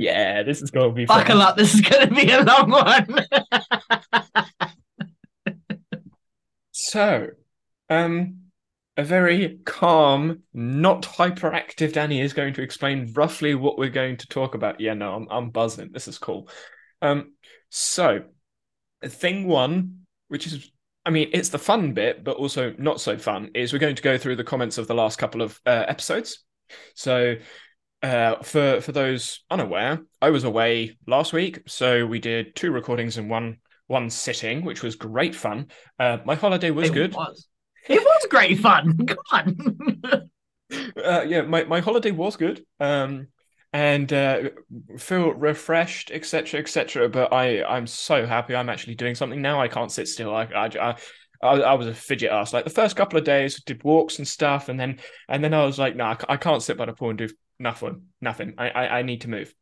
[0.00, 1.48] Yeah, this is gonna be Buckle fun.
[1.48, 3.26] up, this is going to be a long one.
[6.70, 7.28] So,
[7.90, 8.36] um,
[8.96, 14.28] a very calm, not hyperactive Danny is going to explain roughly what we're going to
[14.28, 14.80] talk about.
[14.80, 15.90] Yeah, no, I'm I'm buzzing.
[15.92, 16.48] This is cool.
[17.02, 17.34] Um,
[17.68, 18.22] so
[19.04, 20.70] thing one, which is
[21.04, 24.02] I mean, it's the fun bit, but also not so fun, is we're going to
[24.02, 26.44] go through the comments of the last couple of uh, episodes.
[26.94, 27.36] So,
[28.02, 33.18] uh, for for those unaware, I was away last week, so we did two recordings
[33.18, 33.58] in one
[33.88, 35.66] one sitting, which was great fun.
[35.98, 37.14] Uh, my holiday was it good.
[37.14, 37.48] Was.
[37.88, 39.06] It was great fun.
[39.06, 40.30] Come on.
[41.02, 42.62] Uh, yeah, my, my holiday was good.
[42.78, 43.28] Um,
[43.72, 44.50] and uh,
[44.98, 47.08] feel refreshed, etc., etc.
[47.08, 49.60] But I I'm so happy I'm actually doing something now.
[49.60, 50.34] I can't sit still.
[50.34, 50.70] I I.
[50.80, 50.96] I
[51.40, 52.52] I, was a fidget ass.
[52.52, 55.64] Like the first couple of days, did walks and stuff, and then and then I
[55.64, 57.28] was like, nah, I can't sit by the pool and do
[57.58, 58.02] nothing.
[58.20, 58.54] Nothing.
[58.58, 59.54] I I, I need to move.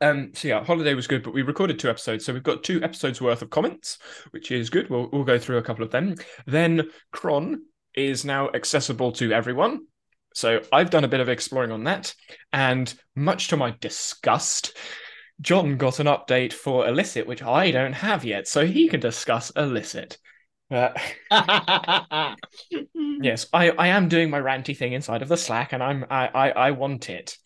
[0.00, 2.82] Um, so yeah, holiday was good, but we recorded two episodes, so we've got two
[2.82, 3.98] episodes worth of comments,
[4.30, 4.90] which is good.
[4.90, 6.16] We'll we'll go through a couple of them.
[6.46, 7.62] Then Cron
[7.94, 9.86] is now accessible to everyone.
[10.34, 12.14] So I've done a bit of exploring on that,
[12.52, 14.76] and much to my disgust,
[15.40, 19.50] John got an update for Elicit, which I don't have yet, so he can discuss
[19.56, 20.18] Elicit.
[20.70, 20.92] Uh,
[22.94, 26.26] yes, I, I am doing my ranty thing inside of the Slack, and I'm I
[26.28, 27.36] I, I want it.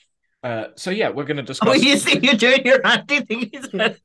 [0.43, 1.69] Uh, so yeah, we're going to discuss.
[1.69, 3.97] Oh, you see, you're doing your ranty thing.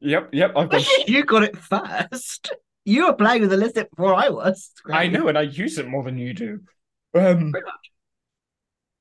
[0.00, 0.52] Yep, yep.
[0.56, 1.08] I've got.
[1.08, 2.52] you got it first.
[2.84, 4.70] You were playing with the list before I was.
[4.90, 6.60] I know, and I use it more than you do.
[7.14, 7.90] Um, Pretty much.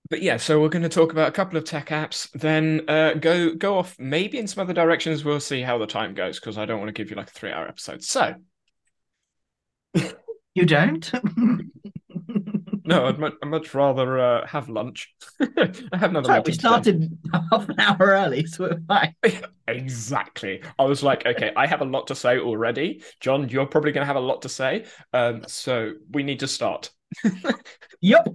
[0.10, 3.16] but yeah, so we're going to talk about a couple of tech apps, then uh,
[3.16, 5.26] go go off maybe in some other directions.
[5.26, 7.32] We'll see how the time goes because I don't want to give you like a
[7.32, 8.04] three hour episode.
[8.04, 8.36] So
[10.56, 11.12] You don't?
[12.86, 15.12] no, I'd much, I'd much rather uh, have lunch.
[15.42, 16.28] I have another.
[16.28, 16.58] Sorry, we today.
[16.60, 17.18] started
[17.52, 19.16] half an hour early, so we're fine.
[19.68, 20.62] Exactly.
[20.78, 23.02] I was like, okay, I have a lot to say already.
[23.20, 24.86] John, you're probably going to have a lot to say.
[25.12, 26.92] Um, so we need to start.
[28.02, 28.28] Yep.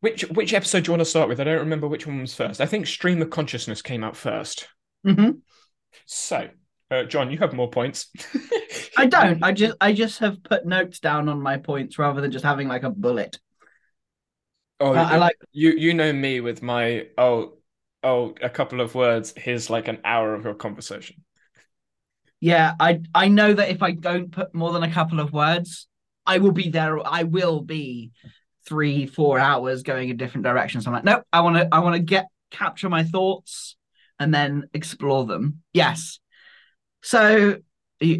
[0.00, 1.40] Which which episode do you want to start with?
[1.40, 2.60] I don't remember which one was first.
[2.60, 4.68] I think Stream of Consciousness came out first.
[5.04, 5.30] hmm
[6.06, 6.48] So,
[6.90, 8.08] uh, John, you have more points.
[8.96, 9.42] I don't.
[9.42, 12.68] I just I just have put notes down on my points rather than just having
[12.68, 13.38] like a bullet.
[14.80, 15.70] Oh, I- I like- you.
[15.72, 17.54] You know me with my oh
[18.02, 19.32] oh a couple of words.
[19.36, 21.16] Here's like an hour of your conversation.
[22.40, 25.88] Yeah, I I know that if I don't put more than a couple of words,
[26.26, 27.04] I will be there.
[27.06, 28.12] I will be
[28.66, 30.86] three, four hours going in different directions.
[30.86, 31.24] I'm like, nope.
[31.32, 31.68] I want to.
[31.72, 33.76] I want to get capture my thoughts
[34.20, 35.62] and then explore them.
[35.72, 36.20] Yes.
[37.06, 37.58] So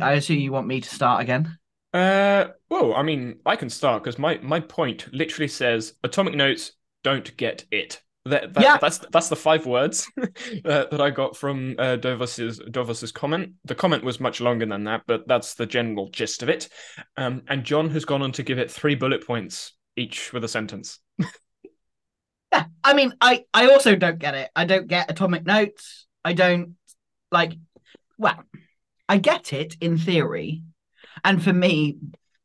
[0.01, 1.59] I assume you want me to start again.
[1.93, 6.73] Uh, well, I mean, I can start because my my point literally says atomic notes
[7.03, 8.01] don't get it.
[8.27, 8.79] That, that Yeah.
[8.81, 10.29] that's that's the five words uh,
[10.65, 13.55] that I got from uh, Dovos's comment.
[13.65, 16.69] The comment was much longer than that, but that's the general gist of it.
[17.17, 20.49] Um, and John has gone on to give it three bullet points each with a
[20.49, 21.01] sentence.
[22.53, 24.51] Yeah, I mean, I I also don't get it.
[24.55, 26.07] I don't get atomic notes.
[26.25, 26.77] I don't
[27.33, 27.55] like.
[28.19, 28.43] Well,
[29.09, 30.63] I get it in theory,
[31.25, 31.99] and for me,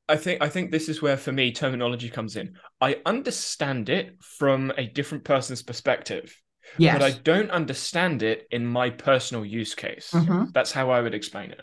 [0.07, 2.57] I think I think this is where for me terminology comes in.
[2.81, 6.35] I understand it from a different person's perspective,
[6.77, 10.11] yes, but I don't understand it in my personal use case.
[10.11, 10.51] Mhm.
[10.53, 11.61] That's how I would explain it.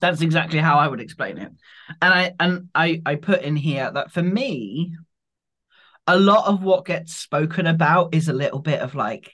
[0.00, 1.50] that's exactly how I would explain it.
[2.02, 4.96] And I and I I put in here that for me,
[6.06, 9.32] a lot of what gets spoken about is a little bit of like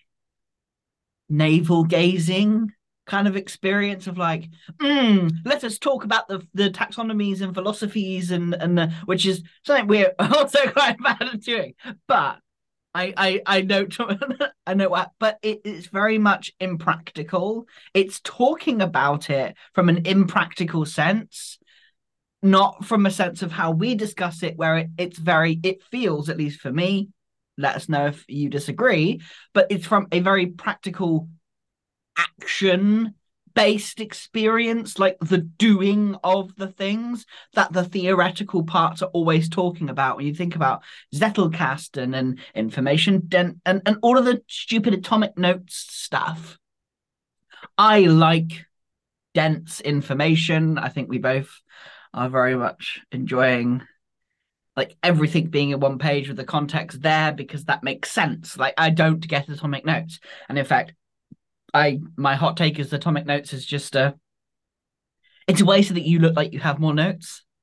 [1.28, 2.72] navel gazing
[3.10, 4.48] kind of experience of like,
[4.78, 9.42] mm, let us talk about the the taxonomies and philosophies and and the, which is
[9.66, 11.74] something we're also quite bad at doing.
[12.06, 12.38] But
[12.94, 13.86] I I I know
[14.66, 17.66] I know what, but it, it's very much impractical.
[17.94, 21.58] It's talking about it from an impractical sense,
[22.42, 26.28] not from a sense of how we discuss it, where it, it's very it feels,
[26.28, 27.08] at least for me.
[27.58, 29.20] Let us know if you disagree,
[29.52, 31.28] but it's from a very practical
[32.20, 33.14] action
[33.54, 39.90] based experience, like the doing of the things that the theoretical parts are always talking
[39.90, 40.16] about.
[40.16, 40.82] When you think about
[41.14, 46.58] Zettelkasten and information dent and, and all of the stupid atomic notes stuff,
[47.76, 48.66] I like
[49.34, 50.78] dense information.
[50.78, 51.50] I think we both
[52.14, 53.82] are very much enjoying
[54.76, 58.56] like everything being in one page with the context there because that makes sense.
[58.56, 60.20] Like I don't get atomic notes.
[60.48, 60.94] And in fact,
[61.72, 64.14] I my hot take is atomic notes is just a
[65.46, 67.44] it's a way so that you look like you have more notes.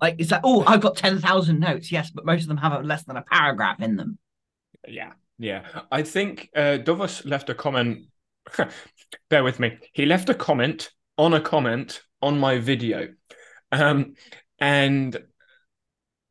[0.00, 1.92] Like it's like, oh, I've got ten thousand notes.
[1.92, 4.18] Yes, but most of them have less than a paragraph in them.
[4.86, 5.12] yeah.
[5.40, 5.62] Yeah,
[5.92, 8.06] I think uh, Dovos left a comment.
[9.30, 9.78] Bear with me.
[9.92, 13.14] He left a comment on a comment on my video,
[13.70, 14.14] um,
[14.58, 15.16] and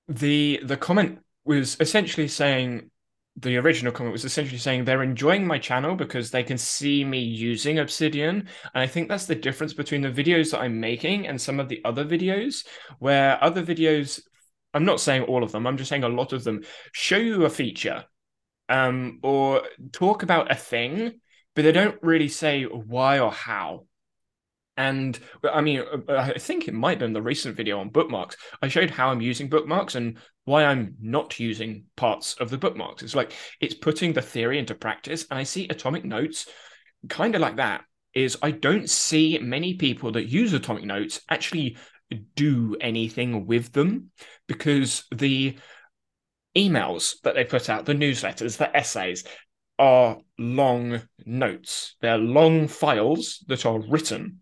[0.10, 2.92] the the comment was essentially saying
[3.40, 7.20] the original comment was essentially saying they're enjoying my channel because they can see me
[7.20, 8.48] using Obsidian.
[8.74, 11.70] And I think that's the difference between the videos that I'm making and some of
[11.70, 12.66] the other videos,
[12.98, 14.22] where other videos,
[14.74, 16.64] I'm not saying all of them, I'm just saying a lot of them
[16.94, 18.06] show you a feature
[18.70, 19.62] um, or
[19.92, 21.20] talk about a thing,
[21.56, 23.86] but they don't really say why or how.
[24.78, 28.38] And I mean, I think it might have been the recent video on bookmarks.
[28.62, 30.18] I showed how I'm using bookmarks and
[30.48, 33.04] why I'm not using parts of the bookmarks.
[33.04, 35.28] It's like it's putting the theory into practice.
[35.30, 36.48] And I see atomic notes
[37.10, 37.84] kind of like that.
[38.14, 41.76] Is I don't see many people that use atomic notes actually
[42.38, 44.12] do anything with them
[44.48, 45.58] because the
[46.56, 49.26] emails that they put out, the newsletters, the essays,
[49.78, 51.98] are long notes.
[52.00, 54.40] They're long files that are written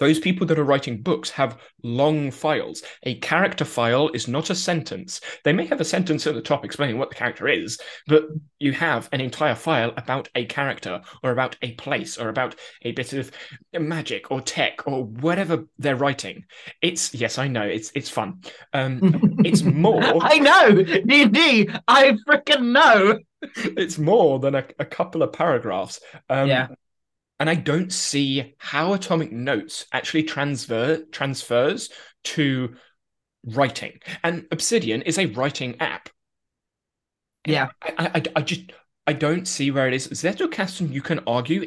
[0.00, 2.82] those people that are writing books have long files.
[3.04, 5.20] A character file is not a sentence.
[5.44, 8.24] They may have a sentence at the top explaining what the character is, but
[8.58, 12.92] you have an entire file about a character or about a place or about a
[12.92, 13.30] bit of
[13.78, 16.44] magic or tech or whatever they're writing.
[16.80, 18.40] It's yes, I know it's it's fun.
[18.72, 20.02] Um, it's more.
[20.02, 23.18] I know, D I freaking know.
[23.76, 26.00] It's more than a, a couple of paragraphs.
[26.28, 26.68] Um, yeah
[27.40, 31.88] and I don't see how Atomic Notes actually transfer transfers
[32.24, 32.76] to
[33.44, 33.98] writing.
[34.22, 36.10] And Obsidian is a writing app.
[37.46, 38.72] Yeah, I, I, I just
[39.06, 40.08] I don't see where it is.
[40.08, 41.64] Zettelkasten, you can argue.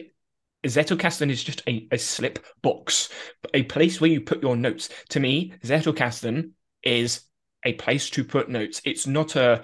[0.63, 3.09] Zettelkasten is just a, a slip box,
[3.53, 4.89] a place where you put your notes.
[5.09, 6.51] To me, Zettelkasten
[6.83, 7.21] is
[7.65, 8.79] a place to put notes.
[8.85, 9.63] It's not a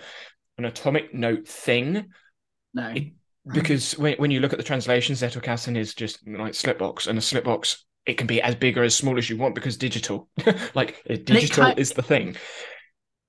[0.58, 2.08] an atomic note thing.
[2.74, 2.90] No.
[2.90, 3.14] It,
[3.48, 7.22] because when, when you look at the translations, Zettelkasten is just like slipbox, and a
[7.22, 10.30] slipbox it can be as big or as small as you want because digital,
[10.74, 12.36] like digital kind, is the thing.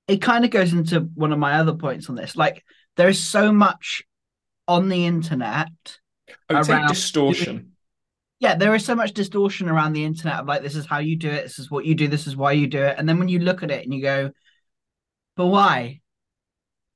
[0.08, 2.34] It kind of goes into one of my other points on this.
[2.34, 2.64] Like
[2.96, 4.02] there is so much
[4.66, 5.68] on the internet
[6.48, 7.72] oh, around distortion.
[8.38, 11.16] Yeah, there is so much distortion around the internet of like this is how you
[11.16, 13.18] do it, this is what you do, this is why you do it, and then
[13.18, 14.30] when you look at it and you go,
[15.36, 16.00] but why?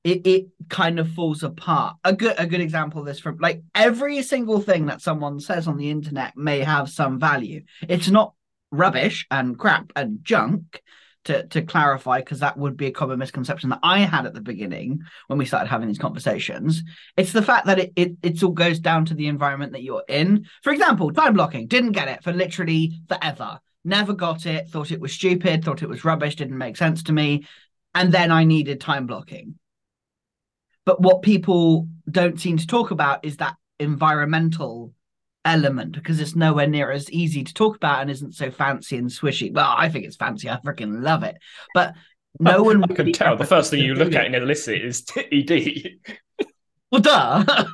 [0.05, 1.97] It, it kind of falls apart.
[2.05, 5.67] A good a good example of this from like every single thing that someone says
[5.67, 7.63] on the internet may have some value.
[7.89, 8.35] It's not
[8.71, 10.83] rubbish and crap and junk
[11.25, 14.43] to to clarify because that would be a common misconception that I had at the
[14.43, 16.83] beginning when we started having these conversations.
[17.17, 20.05] It's the fact that it it it's all goes down to the environment that you're
[20.07, 20.47] in.
[20.63, 23.59] For example, time blocking didn't get it for literally forever.
[23.87, 24.69] Never got it.
[24.69, 25.65] Thought it was stupid.
[25.65, 26.37] Thought it was rubbish.
[26.37, 27.47] Didn't make sense to me.
[27.95, 29.59] And then I needed time blocking
[30.85, 34.93] but what people don't seem to talk about is that environmental
[35.45, 39.11] element because it's nowhere near as easy to talk about and isn't so fancy and
[39.11, 39.53] swishy.
[39.53, 40.49] Well, I think it's fancy.
[40.49, 41.37] I freaking love it.
[41.75, 41.95] But
[42.41, 45.99] no one I can tell the first thing you look at in Elicit is ED.
[46.91, 47.67] well, duh.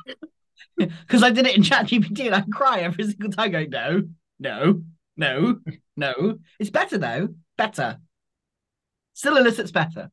[0.77, 4.03] Because I did it in ChatGPT and I cry every single time going, no,
[4.39, 4.81] no,
[5.15, 5.59] no,
[5.95, 6.39] no.
[6.59, 7.29] It's better though.
[7.57, 7.99] Better.
[9.13, 10.09] Still Elicit's better.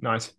[0.00, 0.32] Nice.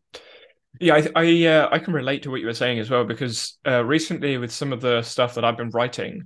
[0.86, 3.58] Yeah, I I, uh, I can relate to what you were saying as well because
[3.66, 6.26] uh, recently with some of the stuff that I've been writing,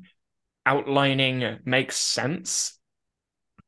[0.65, 2.77] outlining makes sense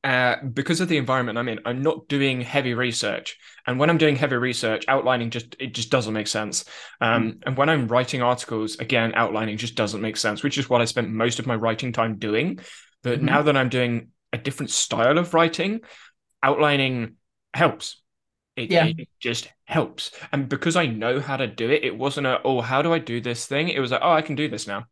[0.04, 1.62] uh, because of the environment I'm in.
[1.64, 5.92] I'm not doing heavy research, and when I'm doing heavy research, outlining just it just
[5.92, 6.66] doesn't make sense.
[7.00, 7.38] Um, mm.
[7.46, 10.86] And when I'm writing articles, again, outlining just doesn't make sense, which is what I
[10.86, 12.60] spent most of my writing time doing.
[13.02, 13.24] But mm.
[13.24, 15.80] now that I'm doing a different style of writing,
[16.44, 17.16] outlining
[17.54, 18.01] helps
[18.56, 18.86] it, yeah.
[18.86, 20.12] it, just helps.
[20.32, 23.00] And because I know how to do it, it wasn't a, oh, how do I
[23.00, 23.70] do this thing?
[23.70, 24.86] It was like, oh, I can do this now.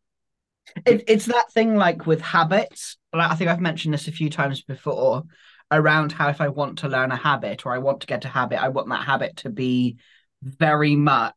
[0.86, 2.98] It, it's that thing like with habits.
[3.14, 5.24] Like I think I've mentioned this a few times before
[5.72, 8.30] around how if I want to learn a habit or I want to get a
[8.30, 9.98] habit, I want that habit to be
[10.42, 11.36] very much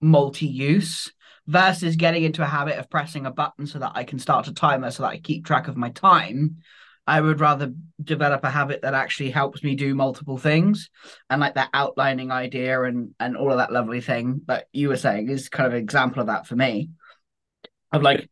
[0.00, 1.12] multi use
[1.46, 4.54] versus getting into a habit of pressing a button so that I can start a
[4.54, 6.58] timer so that I keep track of my time
[7.06, 10.88] I would rather develop a habit that actually helps me do multiple things
[11.28, 14.96] and like that outlining idea and and all of that lovely thing that you were
[14.96, 16.90] saying is kind of an example of that for me.
[17.90, 18.30] Of like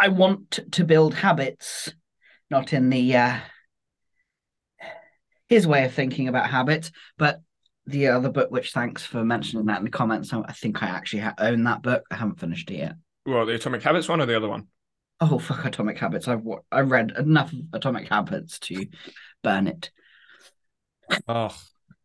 [0.00, 1.92] I want to build habits,
[2.50, 3.38] not in the uh
[5.48, 7.40] his way of thinking about habits, but
[7.86, 10.32] the other book, which thanks for mentioning that in the comments.
[10.32, 12.04] I think I actually own that book.
[12.10, 12.94] I haven't finished it yet.
[13.26, 14.68] Well, the Atomic Habits one or the other one?
[15.20, 16.28] Oh fuck Atomic Habits!
[16.28, 18.86] I've I've read enough Atomic Habits to
[19.42, 19.90] burn it.
[21.28, 21.56] Oh,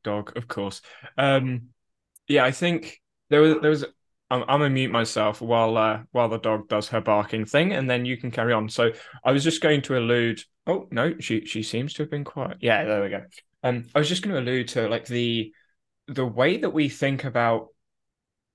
[0.03, 0.81] dog, of course.
[1.17, 1.69] Um,
[2.27, 3.85] yeah, I think there was there was
[4.29, 7.89] I'm, I'm gonna mute myself while uh, while the dog does her barking thing, and
[7.89, 8.69] then you can carry on.
[8.69, 8.91] So
[9.23, 10.41] I was just going to allude.
[10.67, 12.57] Oh no, she she seems to have been quiet.
[12.61, 13.23] Yeah, there we go.
[13.63, 15.51] Um, I was just going to allude to like the
[16.07, 17.67] the way that we think about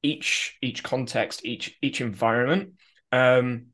[0.03, 2.75] each each context, each each environment.
[3.11, 3.67] Um,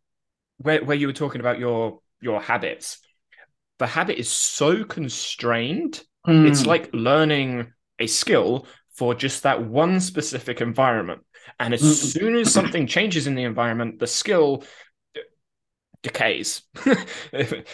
[0.60, 2.98] where where you were talking about your your habits,
[3.78, 6.02] the habit is so constrained.
[6.26, 6.46] Mm.
[6.46, 11.24] It's like learning a skill for just that one specific environment.
[11.58, 12.12] And as Mm.
[12.12, 14.64] soon as something changes in the environment, the skill
[16.02, 16.62] decays.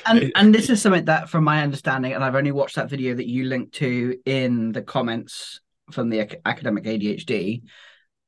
[0.07, 3.15] and and this is something that from my understanding and i've only watched that video
[3.15, 5.61] that you linked to in the comments
[5.93, 7.63] from the academic adhd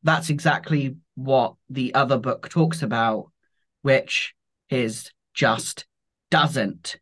[0.03, 3.31] that's exactly what the other book talks about
[3.83, 4.35] which
[4.71, 5.87] is just
[6.31, 6.97] doesn't.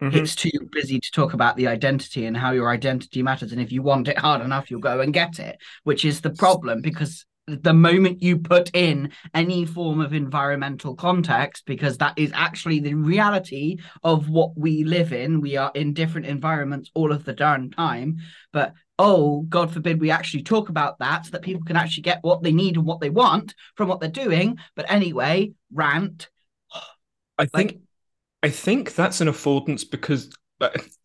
[0.00, 0.14] Mhm.
[0.14, 3.52] it's too busy to talk about the identity and how your identity matters.
[3.52, 6.30] And if you want it hard enough you'll go and get it which is the
[6.30, 12.30] problem because the moment you put in any form of environmental context because that is
[12.34, 17.24] actually the reality of what we live in we are in different environments all of
[17.24, 18.16] the darn time.
[18.52, 22.20] But oh god forbid we actually talk about that so that people can actually get
[22.22, 24.58] what they need and what they want from what they're doing.
[24.76, 26.28] But anyway rant
[27.40, 27.78] I think
[28.42, 30.30] I think that's an affordance because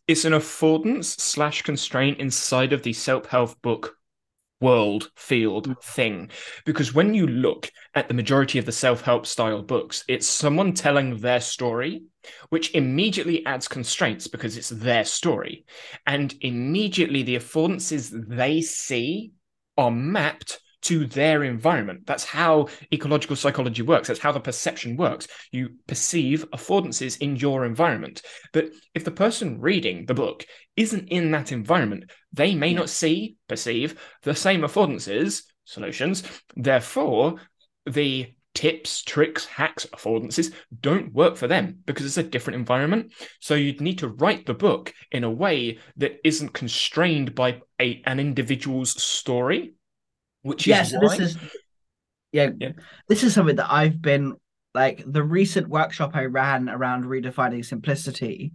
[0.06, 3.96] it's an affordance slash constraint inside of the self-help book
[4.60, 5.82] world field Mm.
[5.82, 6.30] thing
[6.64, 11.18] because when you look at the majority of the self-help style books it's someone telling
[11.18, 12.04] their story
[12.48, 15.66] which immediately adds constraints because it's their story
[16.06, 19.32] and immediately the affordances they see
[19.76, 22.06] are mapped to their environment.
[22.06, 24.08] That's how ecological psychology works.
[24.08, 25.26] That's how the perception works.
[25.52, 28.22] You perceive affordances in your environment.
[28.52, 30.44] But if the person reading the book
[30.76, 36.22] isn't in that environment they may not see perceive the same affordances solutions.
[36.54, 37.36] Therefore
[37.86, 43.12] the tips tricks hacks affordances don't work for them because it's a different environment.
[43.40, 48.02] So you'd need to write the book in a way that isn't constrained by a,
[48.06, 49.74] an individual's story
[50.46, 51.38] which yes is this why- is
[52.32, 52.72] yeah, Yeah.
[53.08, 54.34] this is something that i've been
[54.74, 58.52] like the recent workshop i ran around redefining simplicity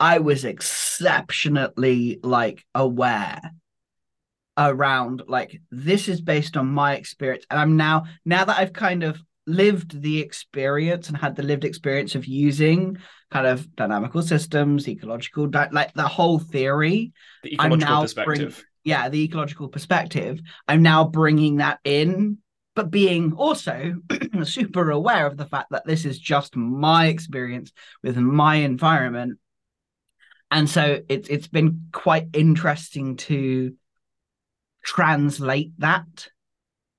[0.00, 3.40] i was exceptionally like aware
[4.56, 9.02] around like this is based on my experience and i'm now now that i've kind
[9.02, 12.96] of lived the experience and had the lived experience of using
[13.30, 17.12] kind of dynamical systems ecological di- like the whole theory
[17.42, 22.38] the I'm ecological now perspective yeah the ecological perspective i'm now bringing that in
[22.74, 23.94] but being also
[24.42, 27.72] super aware of the fact that this is just my experience
[28.02, 29.38] with my environment.
[30.50, 33.74] And so it's it's been quite interesting to
[34.84, 36.28] translate that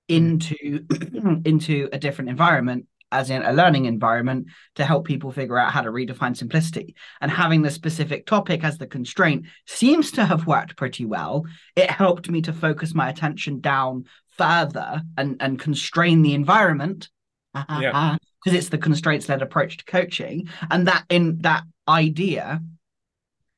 [0.10, 0.16] mm.
[0.16, 0.86] into
[1.46, 5.82] into a different environment as in a learning environment to help people figure out how
[5.82, 6.96] to redefine simplicity.
[7.22, 11.46] And having the specific topic as the constraint seems to have worked pretty well.
[11.76, 14.06] It helped me to focus my attention down
[14.38, 17.10] further and and constrain the environment.
[17.56, 18.18] Yeah.
[18.44, 20.50] because it's the constraints led approach to coaching.
[20.70, 22.62] And that in that idea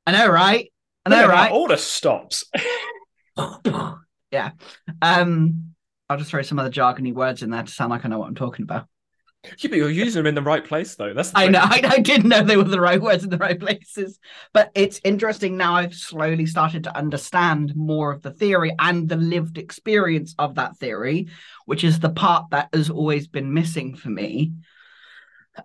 [0.05, 0.71] i know right?
[1.05, 1.51] I know at right?
[1.51, 2.45] all the stops.
[4.29, 4.51] Yeah.
[5.01, 5.73] Um
[6.09, 8.27] i'll just throw some other jargony words in there to sound like i know what
[8.27, 8.87] i'm talking about
[9.43, 11.59] yeah, but you're using them in the right place though that's I know.
[11.63, 14.19] I, I did know they were the right words in the right places.
[14.53, 19.15] But it's interesting now I've slowly started to understand more of the theory and the
[19.15, 21.27] lived experience of that theory,
[21.65, 24.53] which is the part that has always been missing for me.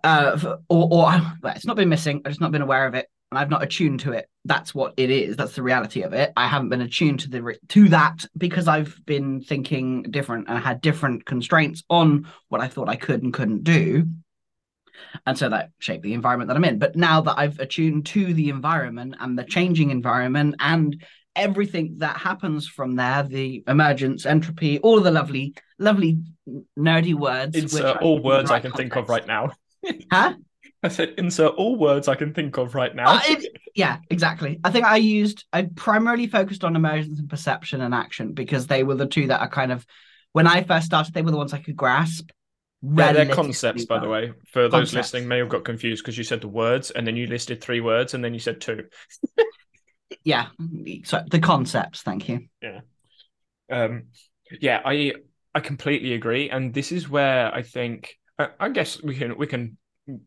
[0.03, 2.21] Uh, or, or well, it's not been missing.
[2.25, 4.29] I've just not been aware of it, and I've not attuned to it.
[4.45, 5.35] That's what it is.
[5.35, 6.31] That's the reality of it.
[6.37, 10.59] I haven't been attuned to the re- to that because I've been thinking different and
[10.59, 14.07] had different constraints on what I thought I could and couldn't do
[15.25, 16.79] and so that shaped the environment that I'm in.
[16.79, 21.03] But now that I've attuned to the environment and the changing environment and
[21.35, 26.19] everything that happens from there, the emergence, entropy, all the lovely, lovely
[26.77, 27.55] nerdy words.
[27.55, 29.51] insert uh, I all think in the words i can think of right now
[30.11, 30.33] Huh?
[30.83, 34.59] I said insert all words i can think of right now Uh, it- yeah, exactly.
[34.63, 38.83] I think I used, I primarily focused on emergence and perception and action because they
[38.83, 39.83] were the two that are kind of,
[40.31, 42.29] when I first started, they were the ones I could grasp.
[42.83, 44.31] Yeah, they're concepts, by the way.
[44.51, 44.93] For those Concepts.
[45.13, 47.81] listening, may have got confused because you said the words and then you listed three
[47.81, 48.83] words and then you said two.
[50.23, 50.47] Yeah,
[51.05, 52.03] so the concepts.
[52.03, 52.41] Thank you.
[52.61, 52.81] Yeah,
[53.71, 54.03] um,
[54.61, 55.13] yeah, I
[55.55, 59.47] I completely agree, and this is where I think I, I guess we can we
[59.47, 59.77] can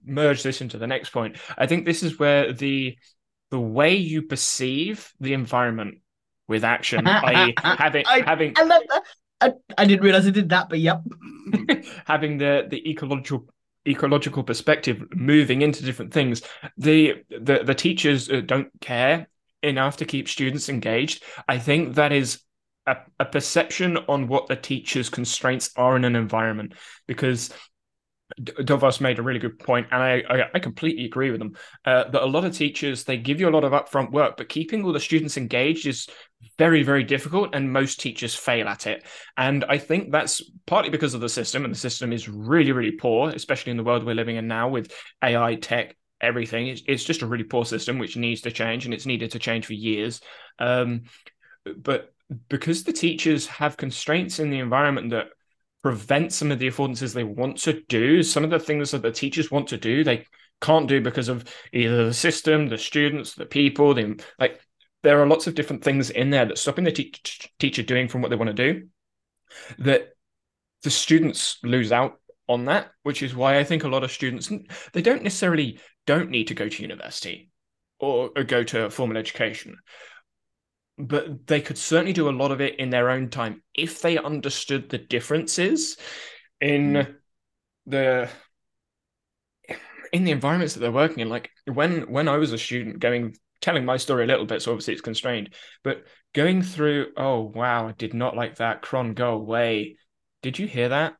[0.04, 1.37] merge this into the next point.
[1.56, 2.97] I think this is where the
[3.50, 5.99] the way you perceive the environment
[6.49, 9.02] with action, i.e., having I- having I love that.
[9.38, 11.02] I, I didn't realize I did that, but yep.
[12.06, 13.47] having the the ecological
[13.87, 16.42] ecological perspective moving into different things
[16.76, 19.28] the the, the teachers uh, don't care
[19.62, 22.40] enough to keep students engaged i think that is
[22.87, 26.75] a, a perception on what the teacher's constraints are in an environment
[27.06, 27.50] because
[28.40, 31.57] Dovos made a really good point, and I, I, I completely agree with them.
[31.85, 34.50] Uh, that a lot of teachers they give you a lot of upfront work, but
[34.50, 36.07] keeping all the students engaged is
[36.59, 39.07] very very difficult, and most teachers fail at it.
[39.38, 42.93] And I think that's partly because of the system, and the system is really really
[42.93, 46.69] poor, especially in the world we're living in now with AI, tech, everything.
[46.69, 49.38] It's, it's just a really poor system which needs to change, and it's needed to
[49.38, 50.21] change for years.
[50.59, 51.05] Um,
[51.76, 52.12] but
[52.49, 55.28] because the teachers have constraints in the environment that
[55.87, 58.21] prevent some of the affordances they want to do.
[58.21, 60.26] Some of the things that the teachers want to do, they
[60.61, 63.95] can't do because of either the system, the students, the people.
[63.95, 64.61] The, like
[65.05, 67.14] there are lots of different things in there that's stopping the te-
[67.61, 68.88] teacher doing from what they want to do.
[69.78, 70.09] That
[70.83, 74.50] the students lose out on that, which is why I think a lot of students
[74.93, 77.49] they don't necessarily don't need to go to university
[78.00, 79.76] or, or go to formal education
[80.99, 84.17] but they could certainly do a lot of it in their own time if they
[84.17, 85.97] understood the differences
[86.61, 87.15] in mm.
[87.87, 88.29] the
[90.12, 91.29] in the environments that they're working in.
[91.29, 94.71] Like when when i was a student going telling my story a little bit so
[94.71, 98.83] obviously it's constrained but going through oh wow i did not like that.
[98.83, 99.97] Cron go away.
[100.43, 101.15] Did you hear that?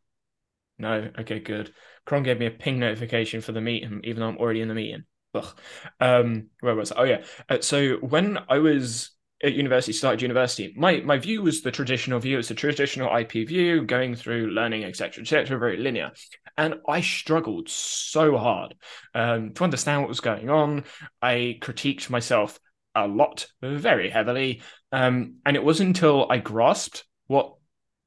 [0.78, 1.11] No?
[1.18, 1.73] Okay good.
[2.04, 4.75] Cron gave me a ping notification for the meeting even though i'm already in the
[4.75, 5.04] meeting.
[5.35, 5.59] Ugh.
[6.00, 6.97] um where was I?
[6.97, 7.25] oh yeah.
[7.49, 9.11] Uh, so when i was
[9.43, 12.38] at university, started university, my my view was the traditional view.
[12.38, 16.12] It's a traditional IP view, going through learning, etc., etc., very linear.
[16.57, 18.75] And I struggled so hard
[19.14, 20.85] um, to understand what was going on.
[21.21, 22.59] I critiqued myself
[22.95, 27.55] a lot, very heavily, um, and it wasn't until I grasped what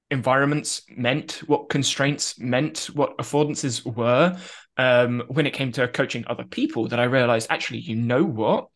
[0.10, 4.36] environments meant, what constraints meant, what affordances were,
[4.78, 8.70] um, when it came to coaching other people, that I realized actually, you know what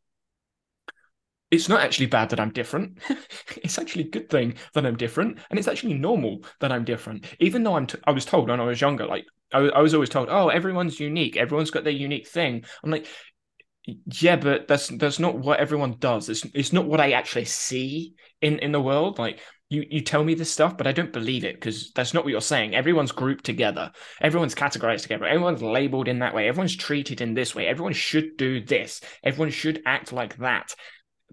[1.54, 2.98] it's not actually bad that I'm different.
[3.58, 7.26] it's actually a good thing that I'm different, and it's actually normal that I'm different.
[7.40, 9.94] Even though I'm, t- I was told when I was younger, like I, I was
[9.94, 12.66] always told, oh, everyone's unique, everyone's got their unique thing.
[12.84, 13.06] I'm like,
[13.86, 16.30] yeah, but that's that's not what everyone does.
[16.30, 19.20] It's it's not what I actually see in in the world.
[19.20, 19.40] Like
[19.70, 22.32] you you tell me this stuff, but I don't believe it because that's not what
[22.32, 22.74] you're saying.
[22.74, 23.92] Everyone's grouped together.
[24.22, 25.26] Everyone's categorized together.
[25.26, 26.48] Everyone's labeled in that way.
[26.48, 27.68] Everyone's treated in this way.
[27.68, 29.02] Everyone should do this.
[29.24, 30.74] Everyone should act like that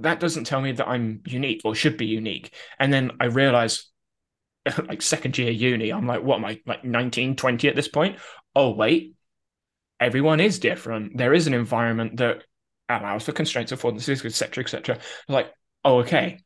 [0.00, 2.54] that doesn't tell me that I'm unique or should be unique.
[2.78, 3.86] And then I realize,
[4.88, 8.18] like second year uni, I'm like, what am I, like 19, 20 at this point?
[8.54, 9.14] Oh, wait,
[10.00, 11.16] everyone is different.
[11.16, 12.44] There is an environment that
[12.88, 14.98] allows for constraints, affordances, etc., etc.
[15.28, 15.52] Like,
[15.84, 16.38] oh, okay.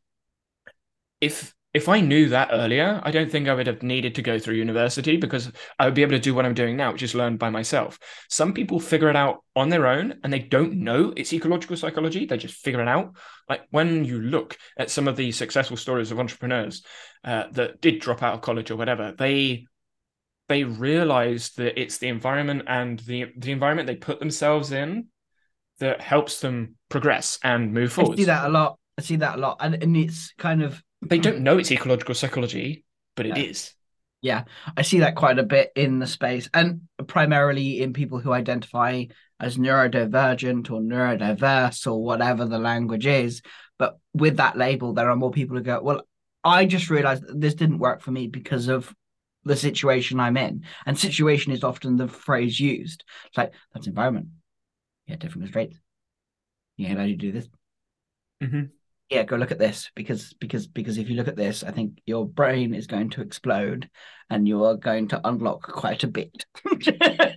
[1.20, 4.38] If if I knew that earlier, I don't think I would have needed to go
[4.38, 7.16] through university because I would be able to do what I'm doing now, which is
[7.16, 7.98] learn by myself.
[8.30, 12.26] Some people figure it out on their own and they don't know it's ecological psychology.
[12.26, 13.16] They just figure it out.
[13.48, 16.84] Like when you look at some of the successful stories of entrepreneurs
[17.24, 19.66] uh, that did drop out of college or whatever, they
[20.48, 25.06] they realized that it's the environment and the the environment they put themselves in
[25.80, 28.12] that helps them progress and move forward.
[28.12, 28.78] I see that a lot.
[28.96, 32.14] I see that a lot, and and it's kind of they don't know it's ecological
[32.14, 32.84] psychology,
[33.16, 33.74] but it is.
[34.20, 34.44] Yeah,
[34.76, 39.04] I see that quite a bit in the space, and primarily in people who identify
[39.38, 43.42] as neurodivergent or neurodiverse or whatever the language is.
[43.78, 46.02] But with that label, there are more people who go, Well,
[46.42, 48.94] I just realized that this didn't work for me because of
[49.44, 50.64] the situation I'm in.
[50.86, 53.04] And situation is often the phrase used.
[53.26, 54.28] It's like, that's environment.
[55.06, 55.78] Yeah, different constraints.
[56.78, 57.48] Yeah, how do you do this?
[58.42, 58.64] Mm-hmm
[59.14, 62.00] yeah go look at this because because because if you look at this i think
[62.04, 63.88] your brain is going to explode
[64.28, 66.44] and you are going to unlock quite a bit.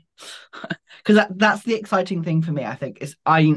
[0.98, 3.56] Because that, that's the exciting thing for me i think is i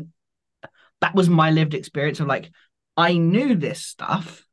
[1.00, 2.52] that was my lived experience of like
[2.96, 4.46] i knew this stuff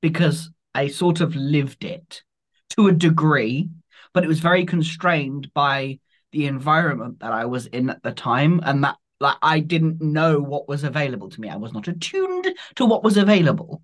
[0.00, 2.22] because i sort of lived it
[2.70, 3.68] to a degree
[4.14, 5.98] but it was very constrained by
[6.30, 10.40] the environment that i was in at the time and that like I didn't know
[10.40, 11.48] what was available to me.
[11.48, 13.82] I was not attuned to what was available.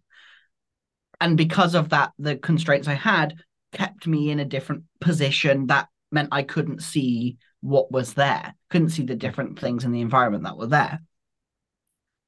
[1.21, 3.35] And because of that, the constraints I had
[3.73, 8.91] kept me in a different position that meant I couldn't see what was there, couldn't
[8.91, 11.01] see the different things in the environment that were there.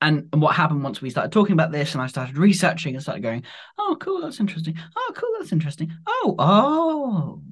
[0.00, 3.02] And, and what happened once we started talking about this and I started researching and
[3.02, 3.42] started going,
[3.76, 4.78] oh, cool, that's interesting.
[4.96, 5.92] Oh, cool, that's interesting.
[6.06, 7.42] Oh, oh,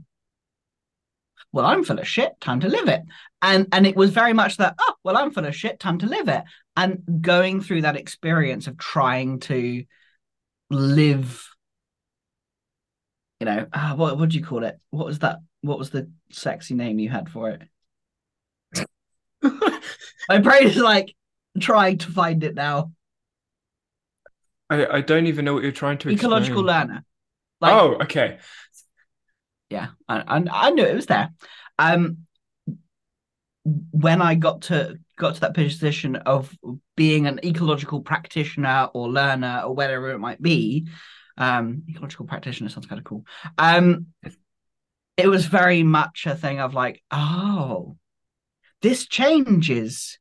[1.53, 3.03] well, I'm full of shit, time to live it.
[3.41, 6.07] And and it was very much that, oh, well, I'm full of shit, time to
[6.07, 6.43] live it.
[6.77, 9.85] And going through that experience of trying to
[10.71, 11.49] live
[13.41, 14.79] you know, uh, what what do you call it?
[14.91, 15.39] What was that?
[15.61, 17.63] What was the sexy name you had for it?
[20.29, 21.15] My brain is like
[21.61, 22.93] trying to find it now.
[24.71, 26.89] I, I don't even know what you're trying to Ecological explain.
[26.89, 27.05] learner.
[27.61, 28.39] Like, oh, okay.
[29.71, 31.31] yeah, I, I I knew it was there.
[31.79, 32.27] Um,
[33.91, 36.57] when I got to got to that position of
[36.97, 40.89] being an ecological practitioner or learner or whatever it might be,
[41.37, 43.25] um, ecological practitioner sounds kind of cool.
[43.57, 44.07] Um,
[45.17, 47.97] it was very much a thing of like, oh,
[48.83, 50.19] this changes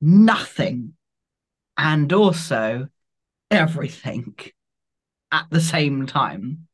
[0.00, 0.94] nothing
[1.76, 2.88] and also
[3.50, 4.36] everything
[5.32, 6.68] at the same time.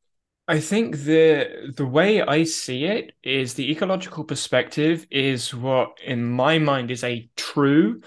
[0.48, 6.24] I think the the way I see it is the ecological perspective is what in
[6.24, 8.00] my mind is a true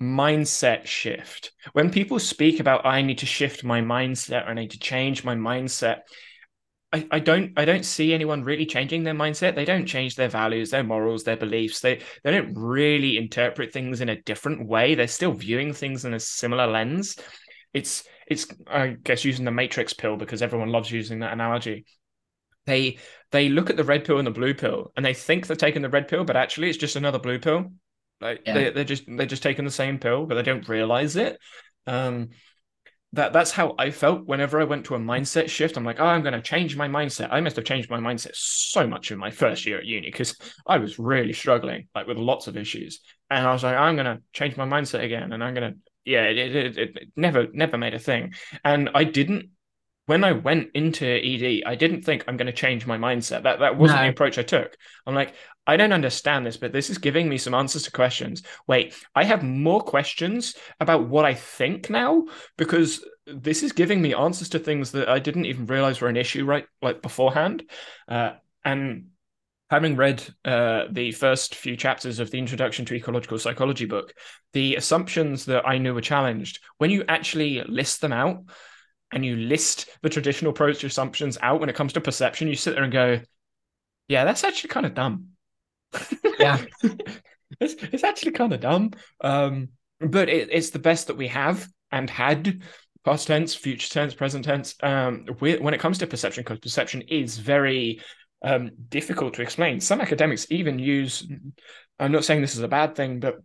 [0.00, 1.52] mindset shift.
[1.72, 5.34] When people speak about I need to shift my mindset I need to change my
[5.34, 6.02] mindset,
[6.92, 9.56] I, I don't I don't see anyone really changing their mindset.
[9.56, 11.80] They don't change their values, their morals, their beliefs.
[11.80, 14.94] They they don't really interpret things in a different way.
[14.94, 17.16] They're still viewing things in a similar lens.
[17.74, 21.84] It's it's I guess using the matrix pill because everyone loves using that analogy.
[22.66, 22.98] They
[23.30, 25.82] they look at the red pill and the blue pill and they think they're taking
[25.82, 27.72] the red pill, but actually it's just another blue pill.
[28.20, 28.54] Like Yeah.
[28.54, 31.38] they, they're just they're just taking the same pill, but they don't realize it.
[31.86, 32.30] Um,
[33.14, 35.76] that that's how I felt whenever I went to a mindset shift.
[35.76, 37.28] I'm like, oh, I'm going to change my mindset.
[37.30, 40.34] I must have changed my mindset so much in my first year at uni because
[40.66, 43.00] I was really struggling, like with lots of issues.
[43.28, 45.78] And I was like, I'm going to change my mindset again, and I'm going to,
[46.04, 48.34] yeah, it, it, it, never never made a thing.
[48.64, 49.50] And I didn't
[50.06, 53.44] when I went into ED, I didn't think I'm going to change my mindset.
[53.44, 54.06] That that wasn't No.
[54.06, 54.76] the approach I took.
[55.06, 55.34] I'm like,
[55.66, 58.42] I don't understand this, but this is giving me some answers to questions.
[58.66, 64.14] Wait, I have more questions about what I think now because this is giving me
[64.14, 67.70] answers to things that I didn't even realize were an issue right like beforehand.
[68.08, 68.32] Uh,
[68.64, 69.06] and
[69.72, 74.12] having read uh, the first few chapters of the Introduction to Ecological Psychology book,
[74.52, 78.44] the assumptions that I knew were challenged, when you actually list them out
[79.12, 82.54] and you list the traditional approach to assumptions out when it comes to perception, you
[82.54, 83.20] sit there and go,
[84.08, 85.28] yeah, that's actually kind of dumb.
[86.38, 86.62] Yeah.
[87.58, 88.90] it's, it's actually kind of dumb.
[89.22, 92.60] Um, but it, it's the best that we have and had
[93.06, 94.74] past tense, future tense, present tense.
[94.82, 98.02] Um, when it comes to perception, because perception is very
[98.42, 99.80] um, difficult to explain.
[99.80, 101.26] Some academics even use,
[101.98, 103.42] I'm not saying this is a bad thing, but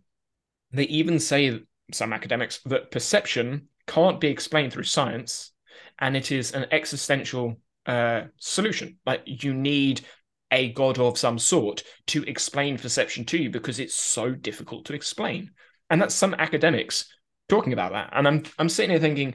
[0.72, 1.60] they even say,
[1.92, 5.52] some academics, that perception can't be explained through science
[5.98, 7.56] and it is an existential
[7.86, 8.98] uh, solution.
[9.06, 10.02] Like you need
[10.50, 14.94] a god of some sort to explain perception to you because it's so difficult to
[14.94, 15.50] explain.
[15.90, 17.06] And that's some academics
[17.48, 18.10] talking about that.
[18.12, 19.34] And I'm I'm sitting here thinking,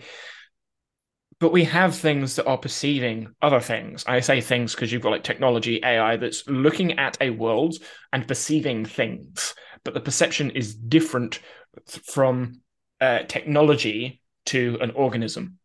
[1.44, 4.06] but we have things that are perceiving other things.
[4.08, 7.76] I say things because you've got like technology, AI that's looking at a world
[8.14, 9.54] and perceiving things,
[9.84, 11.42] but the perception is different
[11.86, 12.62] from
[13.02, 15.60] uh, technology to an organism.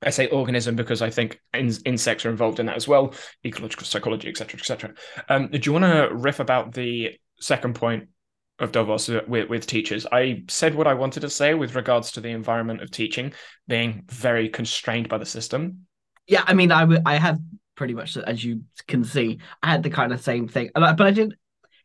[0.00, 3.12] I say organism because I think in- insects are involved in that as well,
[3.44, 4.94] ecological psychology, etc., etc.
[5.28, 8.08] Um, do you want to riff about the second point
[8.60, 10.06] of Davos with, with teachers?
[10.12, 13.32] I said what I wanted to say with regards to the environment of teaching
[13.66, 15.86] being very constrained by the system.
[16.26, 17.38] Yeah, I mean, I w- I had
[17.74, 21.10] pretty much, as you can see, I had the kind of same thing, but I
[21.10, 21.34] did.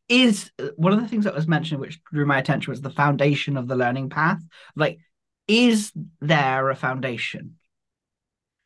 [0.07, 3.57] Is one of the things that was mentioned, which drew my attention, was the foundation
[3.57, 4.39] of the learning path.
[4.75, 4.99] Like,
[5.47, 7.55] is there a foundation?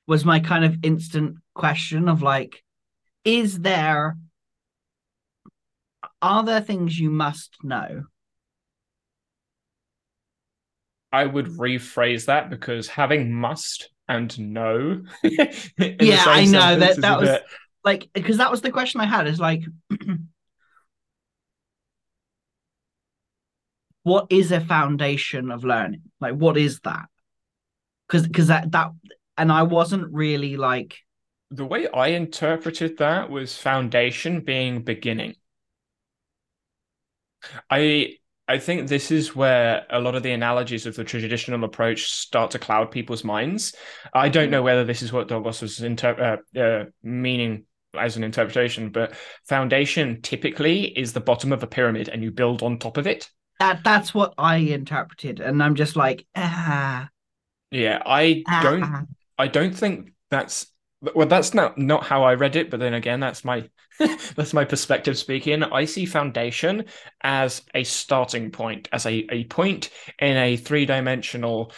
[0.06, 2.62] Was my kind of instant question of like,
[3.24, 4.18] is there?
[6.22, 8.04] Are there things you must know?
[11.12, 14.38] I would rephrase that because having must and
[15.24, 17.44] the Yeah, I know, that- that was- bit-
[17.84, 19.26] Like, because that was the question I had.
[19.28, 19.64] Is like,
[24.04, 26.04] what is a foundation of learning?
[26.20, 27.06] Like, what is that?
[28.08, 28.92] Because because that that
[29.38, 30.98] and I wasn't really like
[31.52, 35.36] the way I interpreted that was foundation being beginning.
[37.70, 38.16] I
[38.48, 42.52] I think this is where a lot of the analogies of the traditional approach start
[42.52, 43.76] to cloud people's minds.
[44.14, 48.24] I don't know whether this is what Davos was inter- uh, uh, meaning as an
[48.24, 49.16] interpretation, but
[49.48, 53.30] foundation typically is the bottom of a pyramid and you build on top of it.
[53.60, 53.84] that.
[53.84, 57.10] That's what I interpreted, and I'm just like, ah,
[57.72, 59.08] Yeah, I ah, don't.
[59.38, 60.68] I don't think that's
[61.16, 63.70] well that's not not how I read it but then again that's my
[64.36, 66.86] that's my perspective speaking I see foundation
[67.22, 71.72] as a starting point as a, a point in a three-dimensional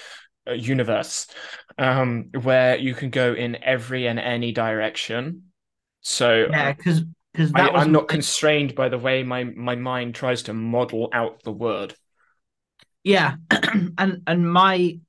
[0.47, 1.27] universe
[1.77, 5.43] um, where you can go in every and any direction.
[6.01, 7.03] So yeah, because
[7.33, 11.43] because I, I'm not constrained by the way my my mind tries to model out
[11.43, 11.95] the word.
[13.03, 13.35] Yeah,
[13.97, 14.99] and and my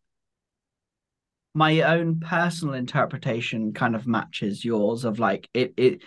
[1.54, 6.02] my own personal interpretation kind of matches yours of like it it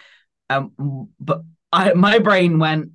[0.49, 2.91] um but I my brain went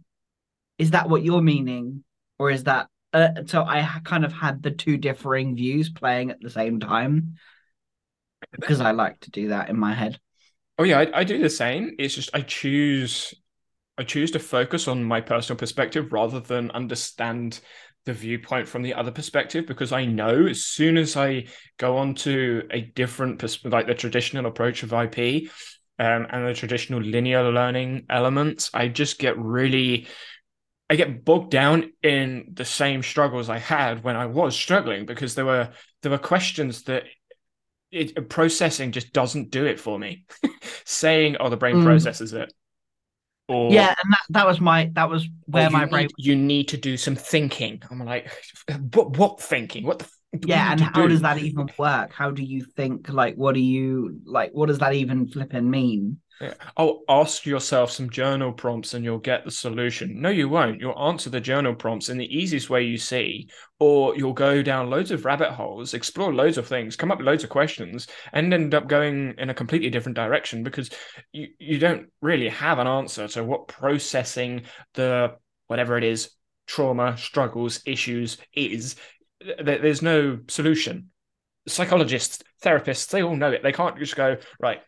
[0.79, 2.05] is that what you're meaning
[2.39, 6.41] or is that uh, so I kind of had the two differing views playing at
[6.41, 7.35] the same time
[8.53, 10.19] because I like to do that in my head.
[10.79, 11.95] Oh yeah, I, I do the same.
[11.99, 13.35] It's just I choose
[13.99, 17.61] I choose to focus on my personal perspective rather than understand
[18.11, 21.47] the viewpoint from the other perspective because I know as soon as I
[21.79, 25.51] go on to a different pers- like the traditional approach of IP
[25.99, 30.09] um, and the traditional linear learning elements, I just get really
[30.91, 35.37] I get bogged down in the same struggles I had when I was struggling because
[35.37, 35.69] there were
[36.03, 37.05] there were questions that
[37.93, 40.25] it, processing just doesn't do it for me.
[40.85, 41.85] Saying, "Oh, the brain mm.
[41.85, 42.53] processes it,"
[43.51, 46.09] or yeah, and that, that was my that was oh, where my need, brain.
[46.17, 47.83] You need to do some thinking.
[47.91, 48.31] I'm like,
[48.95, 49.17] what?
[49.17, 49.85] What thinking?
[49.85, 50.09] What the?
[50.47, 51.09] yeah, and how do?
[51.09, 52.13] does that even work?
[52.13, 53.09] How do you think?
[53.09, 54.53] Like, what do you like?
[54.53, 56.19] What does that even flipping mean?
[56.41, 56.55] Yeah.
[56.79, 60.23] Oh, ask yourself some journal prompts and you'll get the solution.
[60.23, 60.81] No, you won't.
[60.81, 64.89] You'll answer the journal prompts in the easiest way you see, or you'll go down
[64.89, 68.55] loads of rabbit holes, explore loads of things, come up with loads of questions, and
[68.55, 70.89] end up going in a completely different direction because
[71.31, 74.63] you, you don't really have an answer to what processing
[74.95, 75.35] the
[75.67, 76.31] whatever it is,
[76.67, 78.97] trauma, struggles, issues is.
[79.63, 81.11] There's no solution.
[81.69, 83.63] Psychologists, therapists, they all know it.
[83.63, 84.81] They can't just go, right,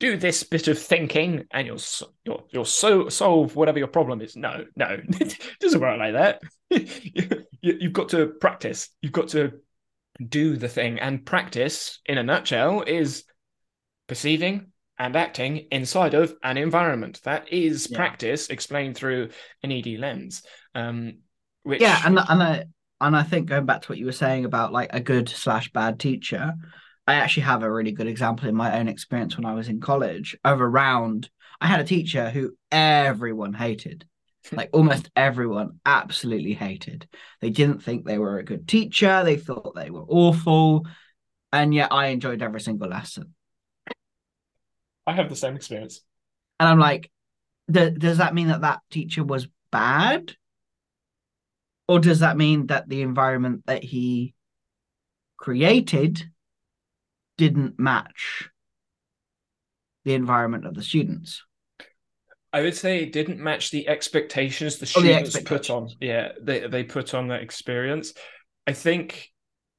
[0.00, 1.80] do this bit of thinking and you'll
[2.24, 4.36] you'll you'll so solve whatever your problem is.
[4.36, 4.86] No, no,
[5.20, 6.42] it doesn't work like that.
[7.60, 8.88] you, have got to practice.
[9.02, 9.52] You've got to
[10.24, 13.24] do the thing, and practice, in a nutshell, is
[14.06, 17.20] perceiving and acting inside of an environment.
[17.24, 17.96] That is yeah.
[17.96, 19.30] practice explained through
[19.62, 20.42] an ED lens.
[20.74, 21.18] Um,
[21.62, 21.80] which...
[21.80, 22.64] Yeah, and and I
[23.00, 25.72] and I think going back to what you were saying about like a good slash
[25.72, 26.54] bad teacher
[27.08, 29.80] I actually have a really good example in my own experience when I was in
[29.80, 34.04] college of around I had a teacher who everyone hated.
[34.50, 37.06] Like almost everyone absolutely hated.
[37.42, 39.22] They didn't think they were a good teacher.
[39.22, 40.86] They thought they were awful.
[41.52, 43.34] And yet I enjoyed every single lesson.
[45.06, 46.00] I have the same experience.
[46.58, 47.10] And I'm like,
[47.70, 50.34] does that mean that that teacher was bad?
[51.86, 54.32] Or does that mean that the environment that he
[55.36, 56.24] created
[57.38, 58.50] didn't match
[60.04, 61.42] the environment of the students.
[62.52, 65.66] I would say it didn't match the expectations the oh, students the expectations.
[65.66, 65.88] put on.
[66.00, 68.12] Yeah, they they put on that experience.
[68.66, 69.30] I think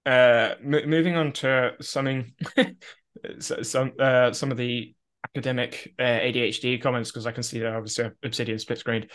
[0.06, 2.34] uh, m- moving on to something,
[3.40, 4.96] some uh, some of the
[5.26, 9.08] academic uh, ADHD comments because I can see that obviously Obsidian split screen.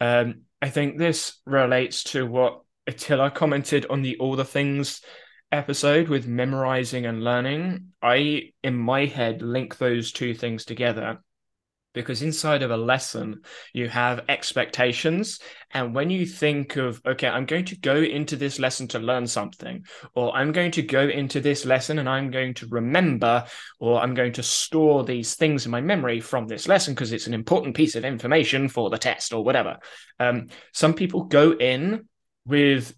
[0.00, 5.02] Um, I think this relates to what Attila commented on the all the things
[5.54, 11.20] episode with memorizing and learning, I, in my head, link those two things together
[11.94, 15.38] because inside of a lesson, you have expectations.
[15.70, 19.28] And when you think of, okay, I'm going to go into this lesson to learn
[19.28, 23.46] something, or I'm going to go into this lesson and I'm going to remember,
[23.78, 27.28] or I'm going to store these things in my memory from this lesson because it's
[27.28, 29.78] an important piece of information for the test or whatever.
[30.18, 32.08] Um, some people go in
[32.44, 32.92] with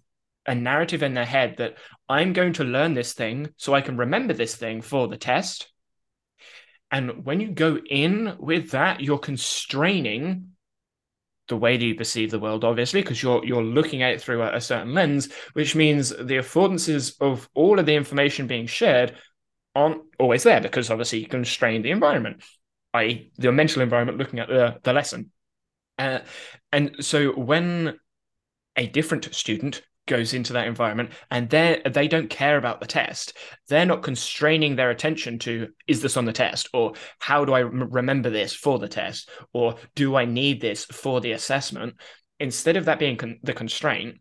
[0.47, 3.97] a narrative in their head that I'm going to learn this thing so I can
[3.97, 5.71] remember this thing for the test.
[6.89, 10.51] And when you go in with that, you're constraining
[11.49, 14.41] the way that you perceive the world, obviously, because you're you're looking at it through
[14.41, 19.15] a, a, certain lens, which means the affordances of all of the information being shared
[19.75, 22.43] aren't always there because obviously you constrain the environment,
[22.95, 25.31] i.e., the mental environment looking at the, the lesson.
[25.97, 26.19] Uh,
[26.71, 27.97] and so when
[28.75, 33.37] a different student goes into that environment and they they don't care about the test.
[33.67, 36.69] They're not constraining their attention to is this on the test?
[36.73, 39.29] or how do i m- remember this for the test?
[39.53, 41.95] or do i need this for the assessment?
[42.39, 44.17] Instead of that being con- the constraint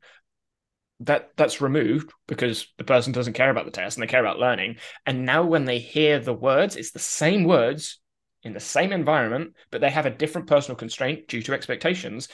[1.00, 4.38] that that's removed because the person doesn't care about the test and they care about
[4.38, 4.76] learning.
[5.04, 8.00] And now when they hear the words it's the same words
[8.42, 12.28] in the same environment but they have a different personal constraint due to expectations.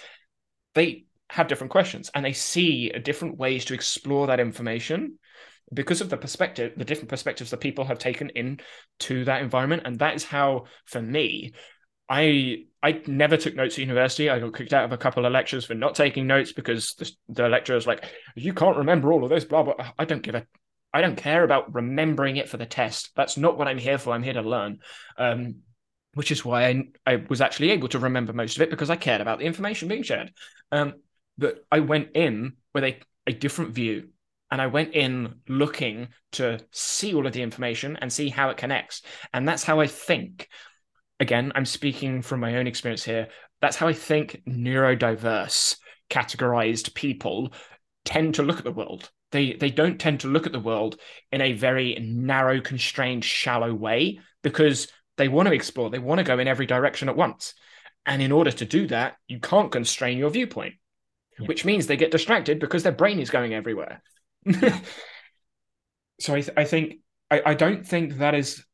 [0.74, 5.18] They have different questions and they see different ways to explore that information
[5.72, 9.98] because of the perspective the different perspectives that people have taken into that environment and
[9.98, 11.52] that is how for me
[12.08, 15.32] i i never took notes at university i got kicked out of a couple of
[15.32, 18.04] lectures for not taking notes because the, the lecturer was like
[18.36, 20.46] you can't remember all of this blah blah i don't give a
[20.94, 23.12] I don't care about remembering it for the test.
[23.16, 24.12] That's not what I'm here for.
[24.12, 24.80] I'm here to learn.
[25.16, 25.62] Um,
[26.14, 28.96] which is why I, I was actually able to remember most of it because I
[28.96, 30.30] cared about the information being shared.
[30.70, 30.94] Um,
[31.38, 34.08] but I went in with a, a different view
[34.50, 38.58] and I went in looking to see all of the information and see how it
[38.58, 39.00] connects.
[39.32, 40.48] And that's how I think.
[41.20, 43.28] Again, I'm speaking from my own experience here.
[43.60, 45.76] That's how I think neurodiverse,
[46.10, 47.52] categorized people
[48.04, 49.10] tend to look at the world.
[49.30, 50.98] They they don't tend to look at the world
[51.30, 55.88] in a very narrow, constrained, shallow way because they want to explore.
[55.88, 57.54] They want to go in every direction at once.
[58.04, 60.74] And in order to do that, you can't constrain your viewpoint,
[61.38, 61.46] yeah.
[61.46, 64.02] which means they get distracted because their brain is going everywhere.
[66.20, 66.96] so I, th- I think
[67.30, 68.64] I, I don't think that is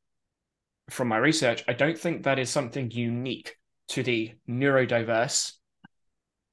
[0.90, 1.64] from my research.
[1.68, 3.54] I don't think that is something unique
[3.88, 5.52] to the neurodiverse.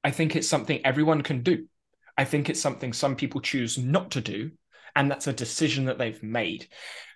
[0.04, 1.66] I think it's something everyone can do.
[2.16, 4.52] I think it's something some people choose not to do,
[4.94, 6.68] and that's a decision that they've made,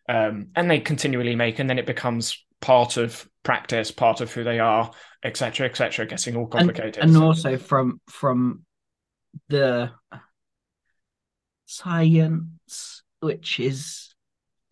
[0.09, 4.45] um, and they continually make, and then it becomes part of practice, part of who
[4.45, 4.91] they are,
[5.25, 6.05] etc., etc.
[6.07, 8.65] Getting all complicated, and, and also from from
[9.51, 9.91] the
[11.67, 14.15] science, which is,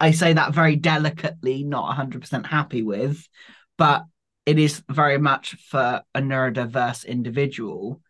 [0.00, 3.28] I say that very delicately, not 100% happy with,
[3.76, 4.04] but
[4.46, 8.00] it is very much for a neurodiverse individual.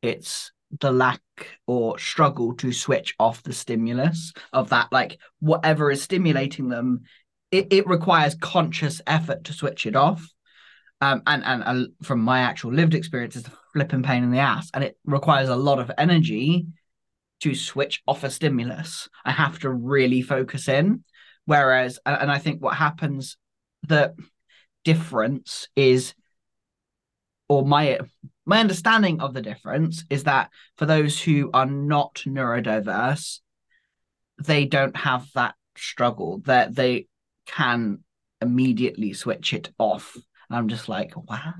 [0.00, 1.20] It's the lack
[1.66, 7.02] or struggle to switch off the stimulus of that, like whatever is stimulating them,
[7.50, 10.26] it, it requires conscious effort to switch it off.
[11.00, 13.40] Um, and, and and from my actual lived experience,
[13.78, 16.66] flipping pain in the ass, and it requires a lot of energy
[17.40, 19.08] to switch off a stimulus.
[19.24, 21.04] I have to really focus in.
[21.44, 23.36] Whereas, and I think what happens,
[23.86, 24.16] the
[24.84, 26.14] difference is,
[27.48, 28.00] or my
[28.44, 33.38] my understanding of the difference is that for those who are not neurodiverse,
[34.42, 37.06] they don't have that struggle that they
[37.46, 38.00] can
[38.40, 40.16] immediately switch it off.
[40.50, 41.54] And I'm just like, wow.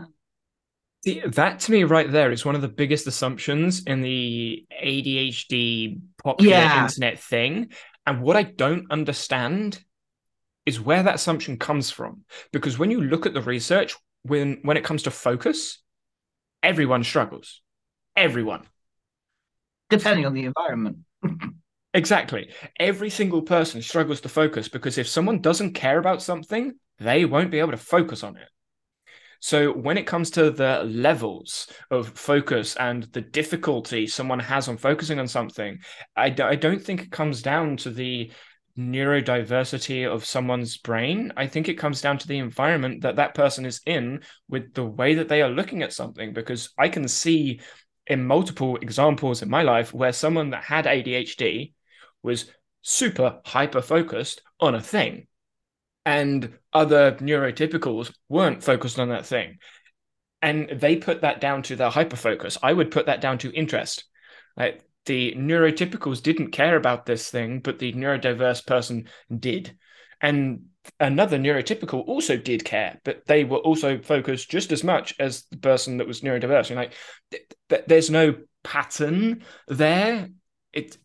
[1.09, 6.01] See, that to me right there is one of the biggest assumptions in the ADHD
[6.23, 6.83] popular yeah.
[6.83, 7.71] internet thing.
[8.07, 9.83] And what I don't understand
[10.66, 12.25] is where that assumption comes from.
[12.53, 15.83] Because when you look at the research, when when it comes to focus,
[16.62, 17.62] everyone struggles.
[18.14, 18.64] Everyone.
[19.88, 20.99] Depending on the environment.
[21.94, 22.51] exactly.
[22.79, 27.51] Every single person struggles to focus because if someone doesn't care about something, they won't
[27.51, 28.49] be able to focus on it.
[29.40, 34.77] So when it comes to the levels of focus and the difficulty someone has on
[34.77, 35.79] focusing on something,
[36.16, 38.33] I d- I don't think it comes down to the
[38.79, 41.33] neurodiversity of someone's brain.
[41.37, 44.85] I think it comes down to the environment that that person is in with the
[44.85, 46.33] way that they are looking at something.
[46.33, 47.61] Because I can see
[48.07, 51.72] in multiple examples in my life where someone that had ADHD
[52.22, 52.51] was
[52.83, 55.27] super hyper focused on a thing
[56.09, 59.59] and other neurotypicals weren't focused on that thing.
[60.40, 62.57] And they put that down to their hyperfocus.
[62.62, 64.05] I would put that down to interest.
[64.57, 69.77] Like the neurotypicals didn't care about this thing, but the neurodiverse person did.
[70.23, 70.68] And
[70.99, 75.59] another neurotypical also did care, but they were also focused just as much as the
[75.59, 76.71] person that was neurodiverse.
[76.71, 76.94] And like,
[77.33, 80.31] th- th- there's no pattern there.
[80.73, 80.97] It,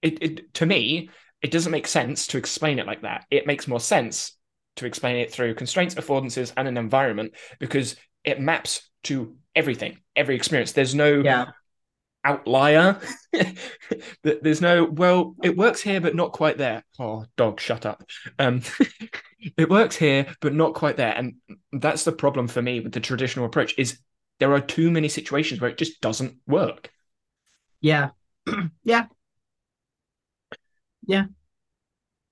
[0.00, 1.10] it, it, to me,
[1.42, 3.26] it doesn't make sense to explain it like that.
[3.30, 4.32] It makes more sense
[4.76, 10.36] to explain it through constraints, affordances, and an environment because it maps to everything, every
[10.36, 10.72] experience.
[10.72, 11.46] There's no yeah.
[12.24, 13.00] outlier.
[14.22, 16.84] There's no, well, it works here, but not quite there.
[16.98, 18.04] Oh, dog, shut up.
[18.38, 18.62] Um,
[19.56, 21.14] it works here, but not quite there.
[21.16, 21.34] And
[21.72, 23.98] that's the problem for me with the traditional approach is
[24.38, 26.90] there are too many situations where it just doesn't work.
[27.80, 28.10] Yeah.
[28.84, 29.06] yeah.
[31.06, 31.26] Yeah.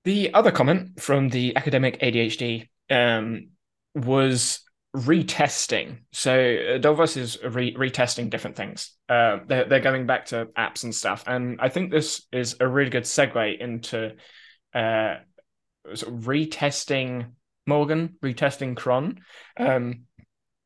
[0.05, 3.49] The other comment from the academic ADHD um,
[3.95, 4.61] was
[4.95, 5.99] retesting.
[6.13, 8.93] So uh, is re- retesting different things.
[9.09, 11.25] Uh, they're, they're going back to apps and stuff.
[11.27, 14.15] And I think this is a really good segue into
[14.75, 15.17] uh,
[15.95, 17.33] sort of retesting
[17.67, 19.21] Morgen, retesting Cron.
[19.57, 20.03] Um,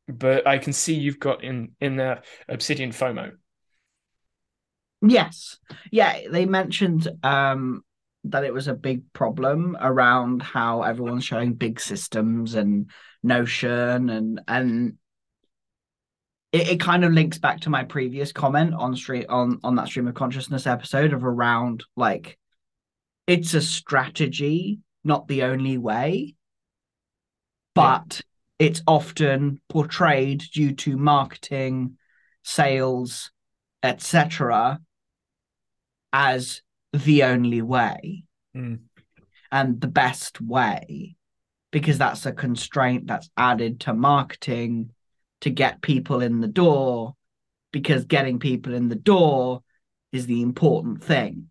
[0.08, 3.32] but I can see you've got in in the Obsidian FOMO.
[5.02, 5.58] Yes.
[5.92, 7.84] Yeah, they mentioned um
[8.30, 12.90] that it was a big problem around how everyone's showing big systems and
[13.22, 14.94] Notion and and
[16.52, 19.88] it, it kind of links back to my previous comment on stream on on that
[19.88, 22.38] stream of consciousness episode of around like
[23.26, 26.34] it's a strategy, not the only way,
[27.74, 28.22] but
[28.58, 28.66] yeah.
[28.66, 31.98] it's often portrayed due to marketing,
[32.42, 33.30] sales,
[33.82, 34.80] etc.,
[36.12, 36.62] as
[36.93, 38.24] the only way.
[38.57, 38.80] Mm.
[39.53, 41.14] and the best way
[41.70, 44.91] because that's a constraint that's added to marketing
[45.43, 47.14] to get people in the door
[47.72, 49.62] because getting people in the door
[50.12, 51.51] is the important thing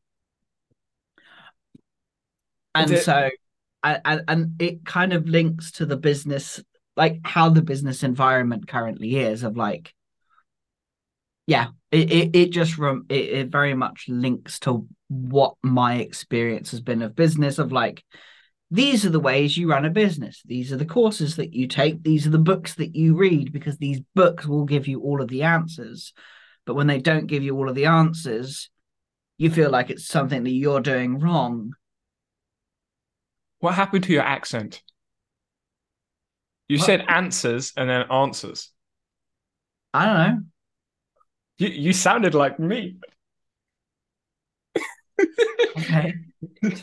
[2.76, 3.30] and it- so
[3.84, 6.62] and, and it kind of links to the business
[6.96, 9.94] like how the business environment currently is of like
[11.46, 16.72] yeah it it, it just rem- it, it very much links to what my experience
[16.72, 18.03] has been of business of like
[18.70, 22.03] these are the ways you run a business these are the courses that you take
[22.03, 25.30] these are the books that you read because these books will give you all of
[25.30, 26.14] the answers
[26.66, 28.70] but when they don't give you all of the answers
[29.38, 31.74] you feel like it's something that you're doing wrong
[33.60, 34.84] What happened to your accent?
[36.68, 36.86] You What?
[36.86, 38.72] said answers and then answers.
[39.93, 40.41] i don't know
[41.58, 42.97] You you sounded like me.
[45.78, 46.13] Okay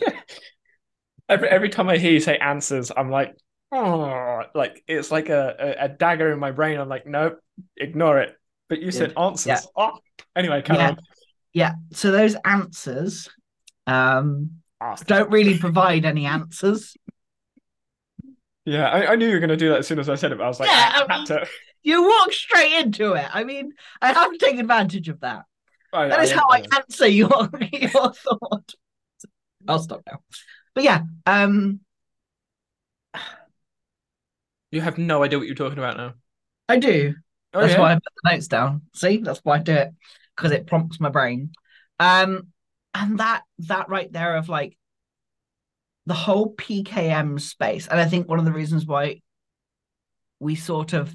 [1.28, 3.34] every every time I hear you say answers, I'm like,
[3.72, 6.78] oh, like it's like a, a, a dagger in my brain.
[6.78, 7.40] I'm like, nope,
[7.76, 8.36] ignore it.
[8.68, 9.46] But you said answers.
[9.46, 9.60] Yeah.
[9.76, 9.98] Oh,
[10.36, 10.88] anyway, carry Yeah.
[10.90, 10.98] on.
[11.52, 13.28] yeah so those answers
[13.86, 14.50] um
[15.06, 16.96] don't really provide any answers
[18.64, 20.38] Yeah, I, I knew you were gonna do that as soon as I said it.
[20.38, 21.46] But I was like, Yeah, I, to.
[21.82, 25.42] you walk straight into it i mean i have to take advantage of that
[25.94, 28.74] I- That is I- how I I- answer your your thought.
[29.66, 30.18] I'll stop now.
[30.74, 31.80] But yeah, um,
[34.70, 36.14] You have no idea what you're talking about now.
[36.68, 37.14] I do.
[37.52, 37.80] Oh, That's yeah?
[37.80, 38.82] why I put the notes down.
[38.94, 39.90] See, that's why I do it
[40.36, 41.52] because it prompts my brain.
[42.00, 42.48] Um,
[42.92, 44.76] and that that right there of like
[46.06, 49.22] the whole PKM space, and I think one of the reasons why
[50.44, 51.14] we sort of,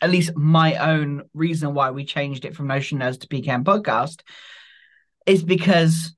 [0.00, 4.22] at least my own reason why we changed it from Notion Nerds to PKM podcast,
[5.26, 6.16] is because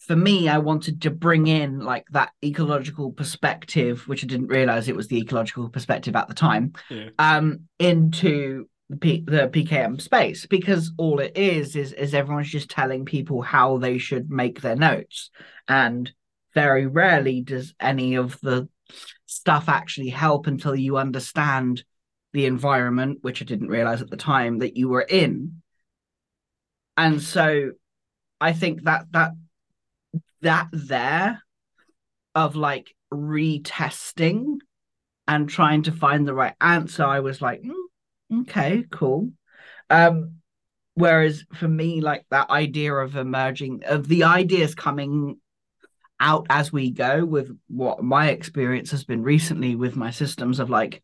[0.00, 4.88] for me, I wanted to bring in like that ecological perspective, which I didn't realize
[4.88, 7.10] it was the ecological perspective at the time, Yeah.
[7.18, 12.68] um, into the, P- the PKM space because all it is is is everyone's just
[12.68, 15.30] telling people how they should make their notes,
[15.68, 16.12] and
[16.54, 18.68] very rarely does any of the
[19.26, 21.84] stuff actually help until you understand
[22.32, 25.62] the environment, which I didn't realize at the time that you were in.
[26.96, 27.72] And so
[28.40, 29.32] I think that that
[30.42, 31.42] that there
[32.34, 34.58] of like retesting
[35.26, 39.32] and trying to find the right answer, I was like, "Mm, okay, cool.
[39.88, 40.40] Um,
[40.94, 45.40] whereas for me, like that idea of emerging, of the ideas coming
[46.20, 50.70] out as we go with what my experience has been recently with my systems of
[50.70, 51.02] like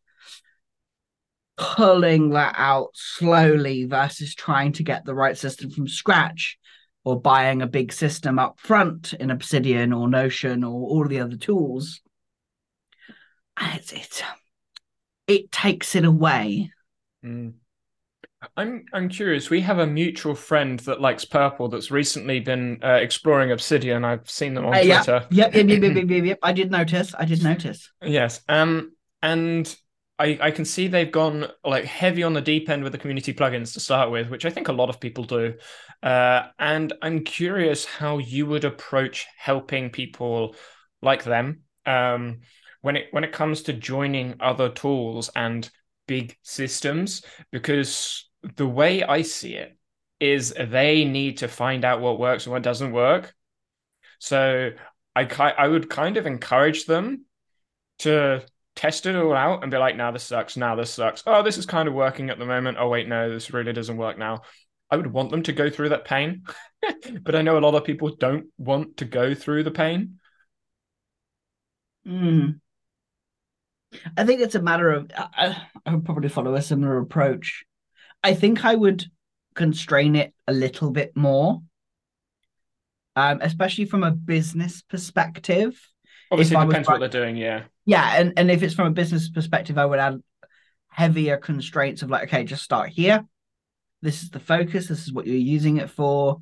[1.57, 6.59] pulling that out slowly versus trying to get the right system from scratch
[7.05, 11.37] or buying a big system up front in Obsidian or Notion or all the other
[11.37, 12.01] tools.
[13.61, 14.23] It's, it's
[15.27, 16.73] it takes it away.
[17.25, 17.55] Mm.
[18.57, 19.51] I'm I'm curious.
[19.51, 24.05] We have a mutual friend that likes purple that's recently been uh, exploring Obsidian.
[24.05, 25.03] I've seen them on Uh, yeah.
[25.03, 25.26] Twitter.
[25.30, 26.38] Yep, yep, yep, yep, yep, yep, yep.
[26.43, 27.14] I did notice.
[27.18, 27.91] I did notice.
[28.03, 28.41] Yes.
[28.49, 29.74] Um, and
[30.18, 33.34] I I can see they've gone like heavy on the deep end with the community
[33.34, 35.55] plugins to start with, which I think a lot of people do.
[36.03, 40.57] Uh, and I'm curious how you would approach helping people
[41.03, 41.61] like them.
[41.84, 42.41] Um,
[42.80, 45.68] when it when it comes to joining other tools and
[46.07, 47.22] big systems,
[47.53, 49.76] because the way I see it
[50.18, 53.34] is they need to find out what works and what doesn't work.
[54.18, 54.70] So
[55.16, 57.24] I I would kind of encourage them
[58.01, 58.45] to
[58.76, 61.22] test it all out and be like, now this sucks, now this sucks.
[61.26, 62.78] Oh, this is kind of working at the moment.
[62.80, 64.43] Oh, wait, no, this really doesn't work now.
[64.91, 66.45] I would want them to go through that pain,
[67.22, 70.18] but I know a lot of people don't want to go through the pain.
[72.07, 72.61] Mm.
[74.16, 77.64] I think it's a matter of I, I would probably follow a similar approach.
[78.23, 79.05] I think I would
[79.55, 81.62] constrain it a little bit more,
[83.16, 85.81] um, especially from a business perspective.
[86.31, 87.37] Obviously, it was depends what they're doing.
[87.37, 87.64] Yeah.
[87.87, 90.23] Yeah, and and if it's from a business perspective, I would add
[90.89, 93.27] heavier constraints of like, okay, just start here.
[94.03, 94.89] This is the focus.
[94.89, 96.41] This is what you're using it for.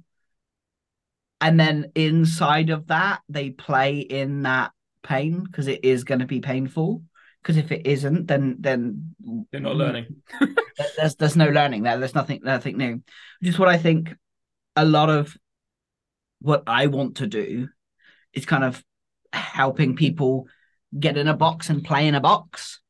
[1.41, 4.73] And then inside of that, they play in that
[5.03, 7.03] pain because it is going to be painful.
[7.43, 9.15] Because if it isn't, then then
[9.51, 10.17] They're not learning.
[10.97, 11.99] there's there's no learning there.
[11.99, 13.03] There's nothing nothing new.
[13.41, 14.15] Which is what I think
[14.77, 15.37] a lot of
[16.41, 17.69] what I want to do
[18.33, 18.83] is kind of
[19.33, 20.47] helping people
[20.99, 22.81] get in a box and play in a box,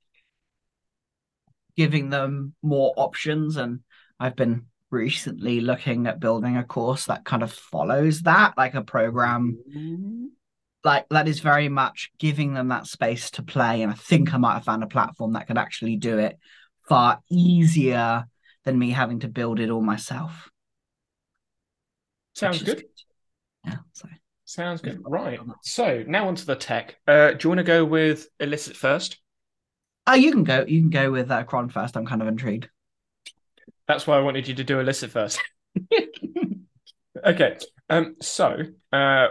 [1.76, 3.56] giving them more options.
[3.56, 3.80] And
[4.20, 8.82] I've been recently looking at building a course that kind of follows that, like a
[8.82, 10.26] program mm-hmm.
[10.84, 13.82] Like that is very much giving them that space to play.
[13.82, 16.38] And I think I might have found a platform that could actually do it
[16.88, 18.26] far easier
[18.64, 20.50] than me having to build it all myself.
[22.34, 22.76] Sounds good.
[22.76, 22.86] good.
[23.64, 23.76] Yeah.
[23.92, 24.08] So
[24.44, 25.00] sounds good.
[25.04, 25.40] Right.
[25.62, 26.96] So now onto the tech.
[27.06, 29.18] Uh, do you want to go with Elicit first?
[30.06, 30.64] Oh, you can go.
[30.66, 31.96] You can go with uh, Cron first.
[31.96, 32.68] I'm kind of intrigued.
[33.86, 35.40] That's why I wanted you to do Elicit first.
[37.24, 37.58] okay.
[37.90, 38.16] Um.
[38.22, 38.56] So,
[38.92, 39.28] uh,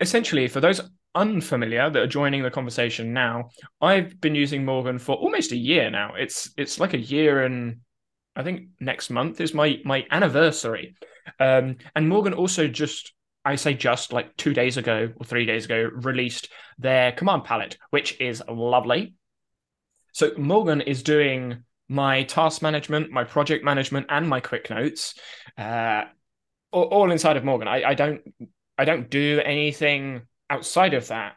[0.00, 0.80] essentially, for those
[1.14, 3.48] unfamiliar that are joining the conversation now,
[3.80, 6.14] I've been using Morgen for almost a year now.
[6.14, 7.78] It's it's like a year and
[8.36, 10.94] I think next month is my my anniversary.
[11.40, 13.12] Um, and Morgen also just
[13.44, 17.78] I say just like two days ago or three days ago released their command palette,
[17.90, 19.14] which is lovely.
[20.12, 25.14] So Morgen is doing my task management, my project management, and my quick notes,
[25.56, 26.04] uh,
[26.72, 27.68] all, inside of Morgen.
[27.68, 28.20] I, I don't
[28.78, 31.36] I don't do anything outside of that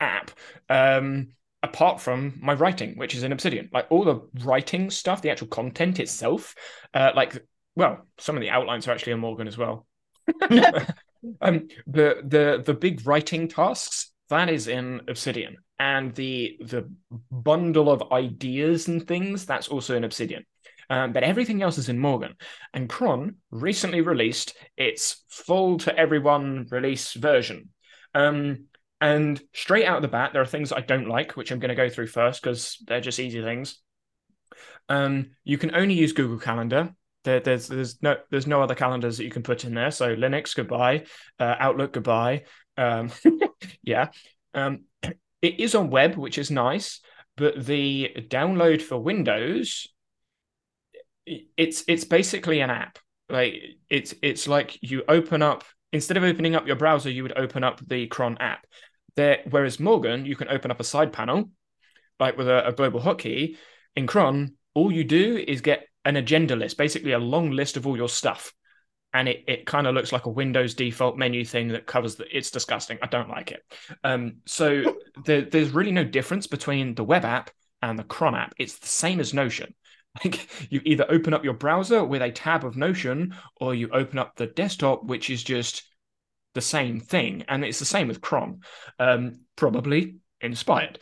[0.00, 0.30] app.
[0.68, 1.28] Um,
[1.62, 3.70] apart from my writing, which is in Obsidian.
[3.72, 6.54] Like all the writing stuff, the actual content itself,
[6.92, 9.86] uh, like well, some of the outlines are actually in Morgen as well.
[11.40, 16.90] um, the the the big writing tasks that is in Obsidian, and the the
[17.30, 20.44] bundle of ideas and things that's also in Obsidian.
[20.92, 22.34] Um, but everything else is in Morgen.
[22.74, 27.70] And Cron recently released its full to everyone release version.
[28.14, 28.66] Um,
[29.00, 31.70] and straight out of the bat, there are things I don't like, which I'm going
[31.70, 33.80] to go through first because they're just easy things.
[34.90, 36.94] Um, you can only use Google Calendar.
[37.24, 39.92] There, there's there's no there's no other calendars that you can put in there.
[39.92, 41.06] So Linux goodbye,
[41.40, 42.42] uh, Outlook goodbye.
[42.76, 43.10] Um,
[43.82, 44.08] yeah,
[44.52, 44.80] um,
[45.40, 47.00] it is on web, which is nice,
[47.38, 49.88] but the download for Windows,
[51.26, 52.98] it's it's basically an app.
[53.28, 53.54] Like
[53.88, 57.62] it's it's like you open up instead of opening up your browser, you would open
[57.62, 58.66] up the cron app.
[59.14, 61.50] There, whereas Morgen, you can open up a side panel,
[62.18, 63.56] like with a, a global hotkey.
[63.94, 67.86] In cron, all you do is get an agenda list, basically a long list of
[67.86, 68.52] all your stuff.
[69.14, 72.24] And it, it kind of looks like a Windows default menu thing that covers the.
[72.34, 72.98] It's disgusting.
[73.02, 73.62] I don't like it.
[74.02, 74.96] Um, so
[75.26, 77.50] there, there's really no difference between the web app
[77.82, 78.54] and the cron app.
[78.58, 79.74] It's the same as Notion.
[80.22, 84.18] Like you either open up your browser with a tab of Notion or you open
[84.18, 85.84] up the desktop, which is just
[86.54, 87.44] the same thing.
[87.48, 88.60] And it's the same with Chrome,
[88.98, 90.98] um, probably inspired.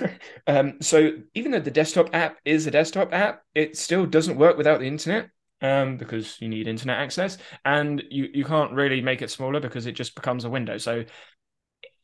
[0.46, 4.56] um, so even though the desktop app is a desktop app, it still doesn't work
[4.56, 5.28] without the internet.
[5.60, 9.86] Um, because you need internet access, and you, you can't really make it smaller because
[9.86, 10.76] it just becomes a window.
[10.76, 11.04] So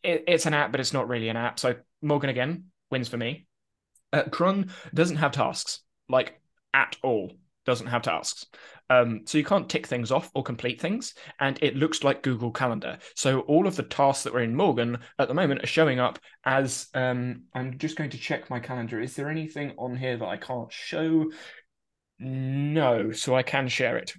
[0.02, 1.58] it, it's an app, but it's not really an app.
[1.58, 3.46] So Morgen again wins for me.
[4.14, 5.80] Uh, Cron doesn't have tasks.
[6.08, 6.39] Like
[6.74, 7.32] at all
[7.66, 8.46] doesn't have tasks.
[8.88, 12.50] Um, so you can't tick things off or complete things, and it looks like Google
[12.50, 12.98] Calendar.
[13.14, 16.18] So all of the tasks that were in Morgen at the moment are showing up
[16.44, 19.00] as um, I'm just going to check my calendar.
[19.00, 21.30] Is there anything on here that I can't show?
[22.18, 24.14] No, so I can share it.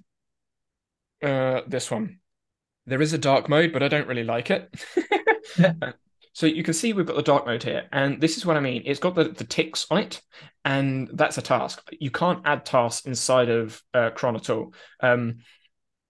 [1.22, 2.18] Uh, this one.
[2.86, 4.74] There is a dark mode, but I don't really like it.
[6.34, 8.60] So you can see we've got the dark mode here, and this is what I
[8.60, 8.82] mean.
[8.86, 10.22] It's got the, the ticks on it,
[10.64, 11.86] and that's a task.
[11.92, 14.72] You can't add tasks inside of uh, Cron at all.
[15.00, 15.38] Um,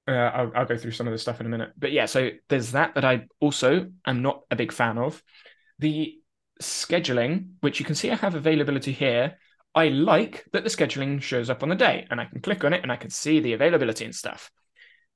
[0.06, 2.06] uh, I'll, I'll, go through some of this stuff in a minute, but yeah.
[2.06, 5.22] So there's that that I also am not a big fan of.
[5.80, 6.18] The
[6.60, 9.38] scheduling, which you can see I have availability here.
[9.74, 12.72] I like that the scheduling shows up on the day, and I can click on
[12.72, 14.50] it and I can see the availability and stuff.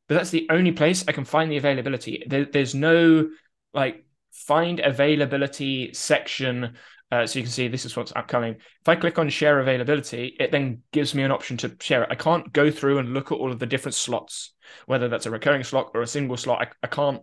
[0.09, 2.25] But that's the only place I can find the availability.
[2.27, 3.29] There, there's no
[3.75, 4.06] like
[4.37, 6.77] find availability section.
[7.11, 8.55] Uh, so you can see this is what's upcoming.
[8.55, 12.09] If I click on share availability, it then gives me an option to share it.
[12.11, 14.55] I can't go through and look at all of the different slots,
[14.87, 16.63] whether that's a recurring slot or a single slot.
[16.63, 17.23] I, I can't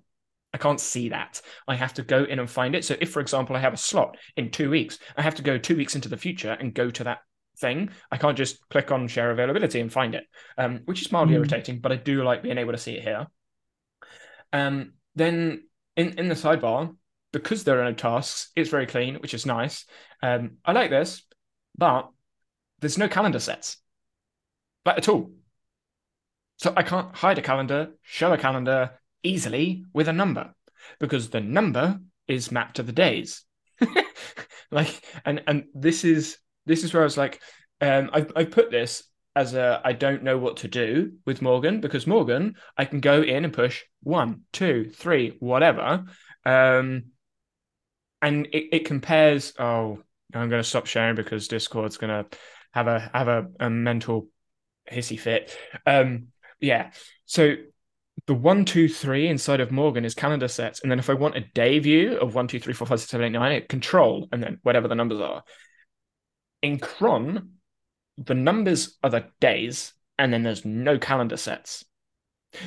[0.53, 1.41] I can't see that.
[1.67, 2.85] I have to go in and find it.
[2.85, 5.57] So if, for example, I have a slot in two weeks, I have to go
[5.57, 7.19] two weeks into the future and go to that
[7.57, 7.89] thing.
[8.11, 10.25] I can't just click on share availability and find it,
[10.57, 11.37] um, which is mildly mm.
[11.37, 13.25] irritating, but I do like being able to see it here.
[14.51, 15.63] Um, then
[15.95, 16.95] in, in the sidebar,
[17.33, 19.85] because there are no tasks, it's very clean, which is nice.
[20.21, 21.23] Um, I like this,
[21.77, 22.09] but
[22.79, 23.77] there's no calendar sets,
[24.85, 25.31] like at all.
[26.59, 28.91] So I can't hide a calendar, show a calendar
[29.23, 30.53] easily with a number
[30.99, 33.43] because the number is mapped to the days.
[34.71, 37.41] like, and and this is this is where I was like,
[37.81, 39.03] um, I I put this
[39.35, 43.23] as a I don't know what to do with Morgen because Morgen I can go
[43.23, 46.05] in and push one, two, three, whatever.
[46.45, 47.05] Um,
[48.23, 49.53] and it, it compares.
[49.59, 49.99] Oh,
[50.33, 52.37] I'm going to stop sharing because Discord's going to
[52.71, 54.29] have a have a, a mental
[54.91, 55.55] hissy fit.
[55.85, 56.91] Um, yeah.
[57.25, 57.55] So
[58.25, 60.81] the one, two, three inside of Morgen is calendar sets.
[60.81, 63.11] And then if I want a day view of one, two, three, four, five, six,
[63.11, 65.43] seven, eight, nine, it control and then whatever the numbers are.
[66.61, 67.49] In cron,
[68.17, 71.83] the numbers are the days, and then there's no calendar sets.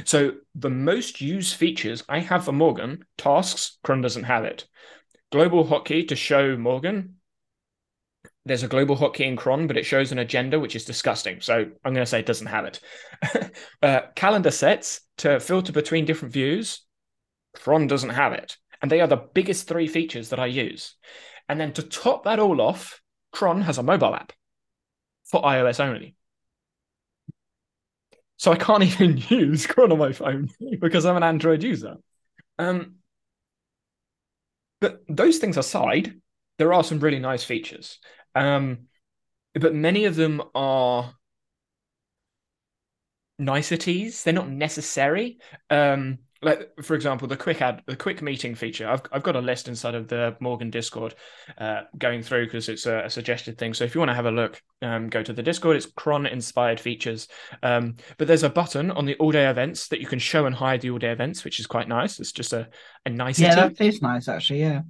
[0.05, 4.67] So the most used features I have for Morgen, tasks, cron doesn't have it.
[5.33, 7.17] Global hotkey to show Morgen.
[8.45, 11.41] There's a global hotkey in cron, but it shows an agenda, which is disgusting.
[11.41, 12.81] So I'm going to say it doesn't have it.
[13.83, 16.83] uh, calendar sets to filter between different views.
[17.55, 18.57] Cron doesn't have it.
[18.81, 20.95] And they are the biggest three features that I use.
[21.49, 23.01] And then to top that all off,
[23.33, 24.33] Cron has a mobile app
[25.25, 26.15] for iOS only.
[28.37, 30.51] So I can't even use Cron on my phone
[30.81, 31.97] because I'm an Android user.
[32.59, 32.97] Um,
[34.87, 36.15] but those things aside,
[36.59, 37.99] there are some really nice features.
[38.37, 38.87] Um,
[39.53, 41.13] but many of them are
[43.37, 44.23] niceties.
[44.23, 45.39] They're not necessary.
[45.71, 48.89] Um, like for example, the quick ad, the quick meeting feature.
[48.89, 51.15] I've I've got a list inside of the Morgen Discord,
[51.59, 53.75] uh, going through because it's a, a, suggested thing.
[53.75, 55.77] So if you want to have a look, um, go to the Discord.
[55.77, 57.29] It's cron inspired features.
[57.63, 60.55] Um, but there's a button on the all day events that you can show and
[60.55, 62.21] hide the all day events, which is quite nice.
[62.21, 62.69] It's just a
[63.05, 63.39] a nice.
[63.39, 64.61] Yeah, that is nice actually.
[64.61, 64.83] Yeah.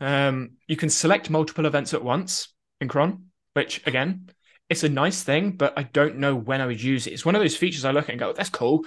[0.00, 2.48] Um, you can select multiple events at once
[2.80, 4.30] in cron, which again
[4.72, 7.12] it's a nice thing, but I don't know when I would use it.
[7.12, 8.86] It's one of those features I look at and go, that's cool.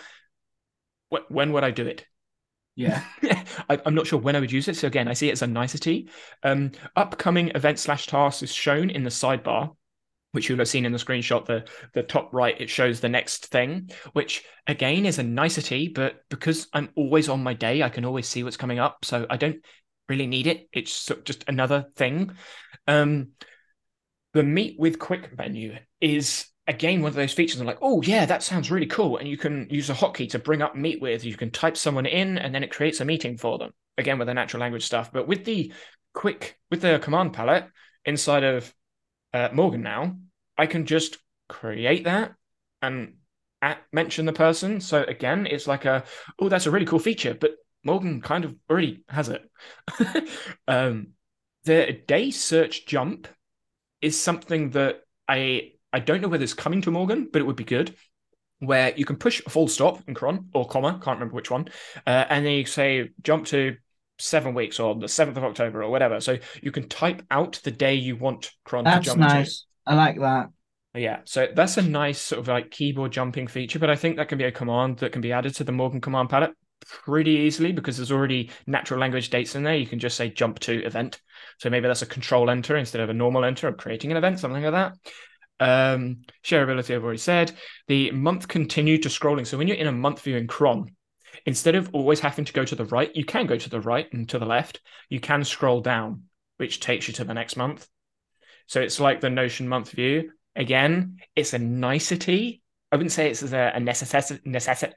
[1.30, 2.05] When would I do it?
[2.76, 3.03] Yeah.
[3.70, 4.76] I, am not sure when I would use it.
[4.76, 6.09] So again, I see it as a nicety.
[6.43, 9.76] Um, upcoming event slash tasks is shown in the sidebar,
[10.34, 11.45] which you'll have seen in the screenshot.
[11.45, 16.22] The the top right, it shows the next thing, which again is a nicety, but
[16.30, 19.05] because I'm always on my day, I can always see what's coming up.
[19.05, 19.63] So I don't
[20.09, 20.68] really need it.
[20.74, 22.36] It's just another thing.
[22.88, 23.30] Um,
[24.34, 28.26] the meet with quick menu is again one of those features i'm like oh yeah
[28.26, 29.18] that sounds really cool.
[29.18, 32.05] And you can use a hotkey to bring up meet with you can type someone
[32.05, 35.11] in and then it creates a meeting for them again with the natural language stuff.
[35.11, 35.74] But with the
[36.13, 37.66] quick with the command palette
[38.03, 38.74] inside of
[39.34, 40.16] uh, Morgen now
[40.57, 41.18] i can just
[41.49, 42.34] create that
[42.82, 43.16] and
[43.61, 44.80] at, mention the person.
[44.80, 46.03] So again it's like a
[46.39, 47.51] oh that's a really cool feature but
[47.84, 49.49] Morgen kind of already has it.
[50.68, 51.09] Um
[51.66, 53.28] the day search jump
[54.01, 57.56] is something that I I don't know whether it's coming to Morgen, but it would
[57.56, 57.96] be good.
[58.60, 61.70] Where you can push a full stop in cron or comma, can't remember which one,
[62.06, 63.78] uh, and then you say jump to
[64.20, 66.20] seven weeks or the seventh of October or whatever.
[66.20, 69.60] So you can type out the day you want cron that's to jump nice.
[69.60, 69.93] to.
[69.93, 70.50] I like that.
[70.96, 74.28] Yeah, so that's a nice sort of like keyboard jumping feature, but I think that
[74.28, 76.52] can be a command that can be added to the Morgen command palette
[76.86, 79.76] pretty easily because there's already natural language dates in there.
[79.76, 81.22] You can just say jump to event.
[81.60, 84.39] So maybe that's a control enter instead of a normal enter of creating an event,
[84.39, 84.93] something like that.
[85.60, 87.53] Um, shareability, I've already said.
[87.88, 89.47] The month continued to scrolling.
[89.47, 90.95] So when you're in a month view in cron,
[91.45, 94.12] instead of always having to go to the right, you can go to the right
[94.14, 94.82] and to the left.
[95.10, 96.24] You can scroll down,
[96.58, 97.88] which takes you to the next month.
[98.68, 100.32] So it's like the Notion month view.
[100.56, 102.62] Again, it's a nicety.
[102.91, 104.93] I wouldn't say it's a, a necessity, necessity,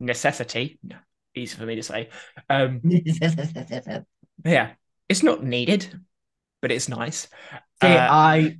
[0.00, 0.78] necessity.
[1.34, 2.08] Easy for me to say.
[2.48, 2.80] Um,
[4.44, 4.72] yeah,
[5.08, 6.00] it's not needed,
[6.62, 7.28] but it's nice.
[7.82, 8.58] See, uh, I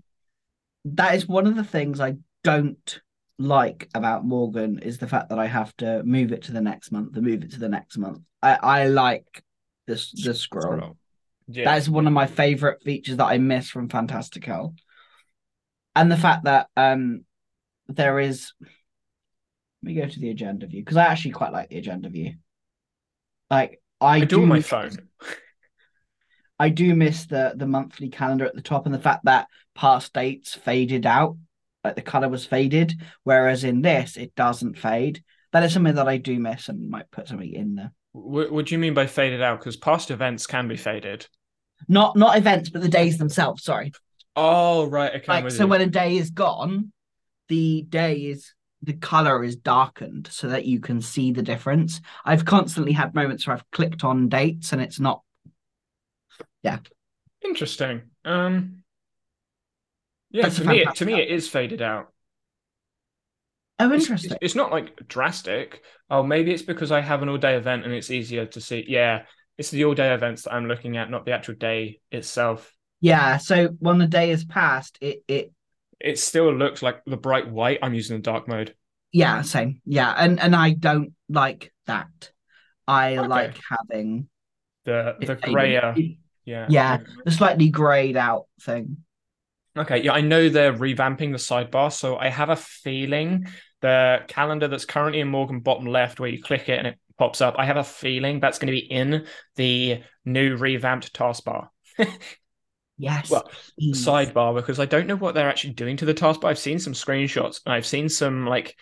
[0.94, 3.00] that is one of the things I don't
[3.38, 6.92] like about Morgen is the fact that I have to move it to the next
[6.92, 8.20] month, to move it to the next month.
[8.42, 9.44] I, I like
[9.86, 10.62] this the scroll.
[10.62, 10.96] scroll.
[11.48, 11.64] Yeah.
[11.64, 14.74] That is one of my favorite features that I miss from Fantastical.
[15.94, 17.24] And the fact that um
[17.88, 18.52] there is
[19.82, 22.34] let me go to the agenda view because I actually quite like the agenda view.
[23.50, 25.08] Like I, I do, my phone.
[26.58, 29.46] I do miss the the monthly calendar at the top and the fact that
[29.76, 31.36] past dates faded out,
[31.84, 35.22] like the color was faded, whereas in this it doesn't fade.
[35.52, 37.92] That is something that I do miss and might put something in there.
[38.12, 39.60] What, what do you mean by faded out?
[39.60, 41.26] Because past events can be faded.
[41.88, 43.62] Not not events, but the days themselves.
[43.62, 43.92] Sorry.
[44.34, 45.24] Oh right, okay.
[45.28, 45.68] Like so, you.
[45.68, 46.92] when a day is gone,
[47.48, 48.52] the day is
[48.82, 52.00] the color is darkened so that you can see the difference.
[52.24, 55.22] I've constantly had moments where I've clicked on dates and it's not
[56.62, 56.78] yeah.
[57.44, 58.02] Interesting.
[58.24, 58.82] Um
[60.36, 62.12] yeah, to me it, to me it is faded out.
[63.78, 64.32] Oh, interesting.
[64.32, 65.82] It's, it's, not like drastic.
[66.08, 68.84] Oh, maybe it's because I have an all day event and it's easier to see.
[68.86, 69.22] Yeah,
[69.58, 72.72] it's the all day events that I'm looking at, not the actual day itself.
[73.00, 73.36] Yeah.
[73.38, 75.52] So when the day has passed, it it
[76.00, 77.78] it still looks like the bright white.
[77.82, 78.74] I'm using the dark mode.
[79.12, 79.80] Yeah, same.
[79.84, 82.30] Yeah, and and I don't like that.
[82.86, 83.28] I okay.
[83.28, 84.28] like having
[84.84, 85.94] the the grayer.
[86.46, 86.66] Yeah.
[86.68, 86.98] Yeah.
[87.24, 88.98] The slightly grayed out thing.
[89.76, 93.46] Okay, yeah, I know they're revamping the sidebar, so I have a feeling
[93.82, 97.40] the calendar that's currently in Morgen bottom left, where you click it and it pops
[97.40, 101.68] up, I have a feeling that's going to be in the new revamped taskbar.
[102.98, 103.30] Yes.
[103.30, 104.06] Well, please.
[104.06, 106.46] sidebar because I don't know what they're actually doing to the taskbar.
[106.48, 108.74] I've seen some screenshots and I've seen some like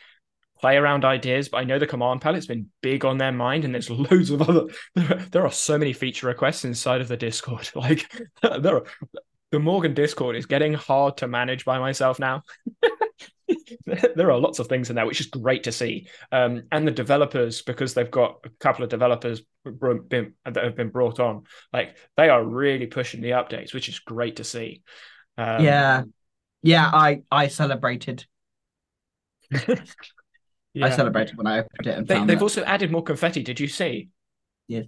[0.61, 3.75] play around ideas, but I know the command palette's been big on their mind, and
[3.75, 4.67] there's loads of other.
[5.33, 7.69] There are so many feature requests inside of the Discord.
[7.75, 8.09] Like
[8.43, 8.85] there are
[9.55, 12.43] the Morgen Discord is getting hard to manage by myself now.
[13.87, 16.09] there are lots of things in there, which is great to see.
[16.33, 20.89] Um, and the developers, because they've got a couple of developers been, that have been
[20.89, 24.83] brought on, like they are really pushing the updates, which is great to see.
[25.39, 26.03] Um, yeah,
[26.65, 28.27] yeah, I I celebrated.
[29.53, 29.77] yeah.
[30.83, 32.09] I celebrated when I opened it.
[32.09, 33.45] they, have also added more confetti.
[33.45, 34.09] Did you see?
[34.67, 34.83] Yeah.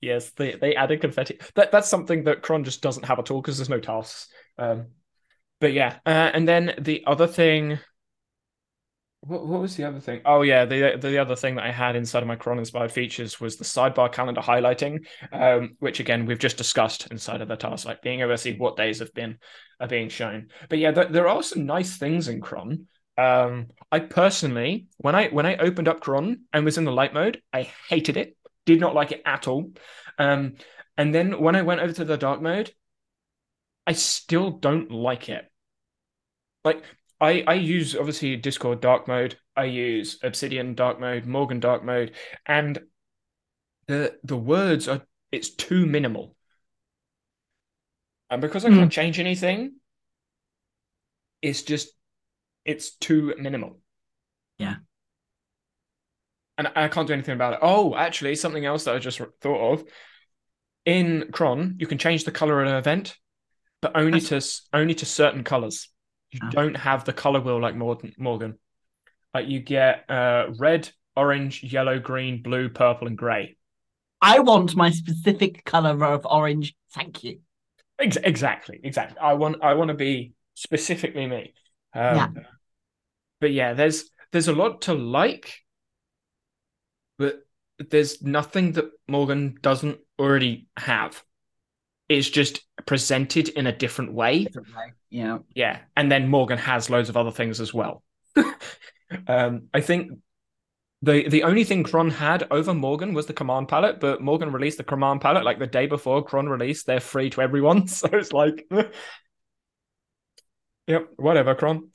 [0.00, 1.38] Yes, they, they added confetti.
[1.54, 4.28] That that's something that Cron just doesn't have at all because there's no tasks.
[4.56, 4.88] Um,
[5.60, 7.78] but yeah, uh, and then the other thing.
[9.22, 10.20] What, what was the other thing?
[10.24, 13.40] Oh yeah, the the other thing that I had inside of my Cron inspired features
[13.40, 17.84] was the sidebar calendar highlighting, um, which again we've just discussed inside of the task,
[17.84, 19.38] like being able to see what days have been
[19.80, 20.48] are being shown.
[20.68, 22.86] But yeah, there, there are some nice things in Cron.
[23.16, 27.12] Um, I personally, when I when I opened up Cron and was in the light
[27.12, 28.36] mode, I hated it
[28.68, 29.72] did not like it at all.
[30.18, 30.56] Um,
[30.98, 32.70] and then when I went over to the dark mode,
[33.86, 35.50] I still don't like it.
[36.64, 36.84] Like
[37.18, 39.38] I I use obviously Discord dark mode.
[39.56, 42.12] I use Obsidian dark mode, Morgen dark mode,
[42.44, 42.78] and
[43.86, 45.00] the the words are
[45.32, 46.36] it's too minimal.
[48.28, 49.00] And because I can't mm.
[49.00, 49.76] change anything,
[51.40, 51.88] it's just
[52.66, 53.80] it's too minimal.
[54.58, 54.74] Yeah
[56.58, 57.60] and I can't do anything about it.
[57.62, 59.84] Oh, actually, something else that I just thought of.
[60.84, 63.16] In Cron, you can change the color of an event,
[63.80, 65.88] but only to only to certain colors.
[66.32, 66.50] You oh.
[66.50, 68.58] don't have the color wheel like Morgen.
[69.32, 73.56] Like you get uh, red, orange, yellow, green, blue, purple, and grey.
[74.20, 76.74] I want my specific color of orange.
[76.92, 77.40] Thank you.
[78.00, 79.18] Ex- exactly, exactly.
[79.20, 81.54] I want I want to be specifically me.
[81.94, 82.28] Um, yeah.
[83.40, 85.60] But yeah, there's there's a lot to like
[87.78, 91.22] there's nothing that Morgen doesn't already have.
[92.08, 94.44] It's just presented in a different way.
[94.44, 94.92] Different way.
[95.10, 95.38] Yeah.
[95.54, 95.78] Yeah.
[95.96, 98.02] And then Morgen has loads of other things as well.
[99.28, 100.12] um, I think
[101.02, 104.78] the the only thing Cron had over Morgen was the command palette, but Morgen released
[104.78, 106.86] the command palette like the day before Cron released.
[106.86, 107.86] They're free to everyone.
[107.98, 108.66] So it's like
[110.88, 111.90] Yep, whatever, Cron.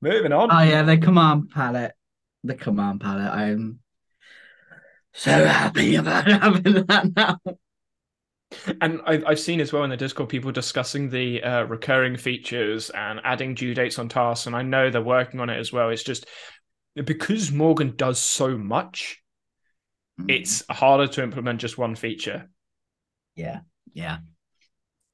[0.00, 0.50] Moving on.
[0.50, 1.92] Oh yeah, the command palette.
[2.42, 3.30] The command palette.
[3.30, 3.78] I'm
[5.14, 7.38] so happy about having that now.
[8.80, 12.90] And I've, I've seen as well in the Discord people discussing the uh, recurring features
[12.90, 14.46] and adding due dates on tasks.
[14.46, 15.90] And I know they're working on it as well.
[15.90, 16.26] It's just
[16.94, 19.20] because Morgen does so much,
[20.20, 20.30] mm.
[20.30, 22.48] it's harder to implement just one feature.
[23.34, 23.60] Yeah.
[23.92, 24.18] Yeah.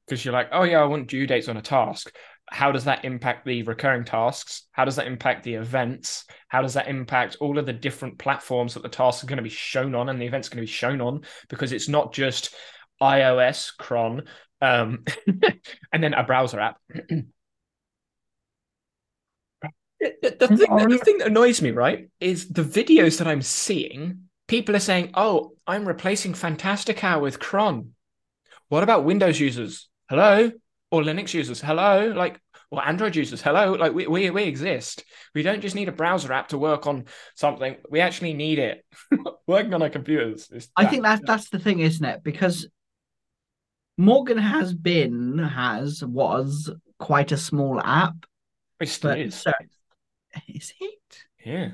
[0.06, 2.14] Because you're like, oh, yeah, I want due dates on a task
[2.50, 4.64] how does that impact the recurring tasks?
[4.72, 6.24] How does that impact the events?
[6.48, 9.42] How does that impact all of the different platforms that the tasks are going to
[9.42, 11.22] be shown on and the events are going to be shown on?
[11.48, 12.54] Because it's not just
[13.00, 14.24] iOS, Cron,
[14.60, 15.04] um,
[15.92, 16.78] and then a browser app.
[16.88, 17.32] the,
[20.00, 24.24] the, thing, the thing that annoys me, right, is the videos that I'm seeing.
[24.48, 27.92] People are saying, "Oh, I'm replacing Fantastical with Cron."
[28.68, 29.88] What about Windows users?
[30.08, 30.50] Hello,
[30.90, 35.04] or Linux users, hello, like or Android users, hello, like we, we we exist.
[35.34, 37.76] We don't just need a browser app to work on something.
[37.90, 38.84] We actually need it
[39.46, 40.50] working on our computers.
[40.76, 42.22] I think that's that's the thing, isn't it?
[42.22, 42.68] Because
[43.96, 48.14] Morgen has been has was quite a small app.
[48.80, 49.34] It still is.
[49.34, 49.52] So,
[50.48, 51.24] is it?
[51.44, 51.70] Yeah.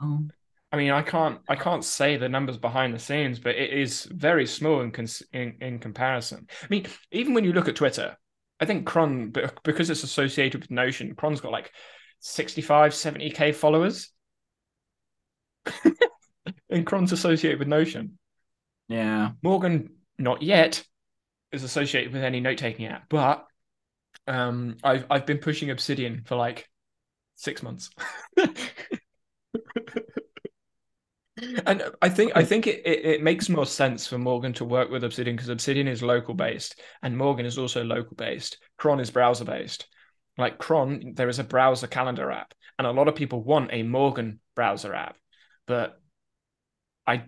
[0.00, 0.28] Oh.
[0.72, 4.04] I mean, I can't I can't say the numbers behind the scenes, but it is
[4.04, 6.46] very small in, cons- in in comparison.
[6.62, 8.16] I mean, even when you look at Twitter,
[8.60, 9.32] I think Cron,
[9.64, 11.72] because it's associated with Notion, Cron's got like
[12.20, 14.10] 65, 70k followers.
[16.70, 18.18] and Cron's associated with Notion.
[18.88, 19.30] Yeah.
[19.42, 20.84] Morgen, not yet,
[21.52, 23.46] is associated with any note taking app, but
[24.26, 26.68] um, I've I've been pushing Obsidian for like
[27.36, 27.90] six months.
[31.66, 34.90] and I think I think it, it, it, makes more sense for Morgen to work
[34.90, 38.58] with Obsidian because Obsidian is local based and Morgen is also local based.
[38.76, 39.86] Cron is browser based.
[40.38, 43.82] Like Cron, there is a browser calendar app, and a lot of people want a
[43.82, 45.16] Morgen browser app,
[45.66, 46.00] but
[47.06, 47.24] I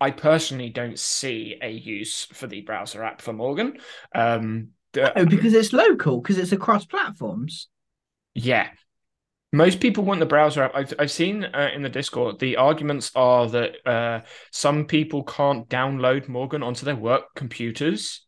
[0.00, 3.78] I personally don't see a use for the browser app for Morgen.
[4.14, 7.68] Um, No, because it's local, because it's across platforms.
[8.34, 8.70] yeah.
[9.52, 10.72] Most people want the browser app.
[10.74, 14.20] I've, I've seen uh, in the Discord, the arguments are that uh,
[14.52, 18.26] some people can't download Morgen onto their work computers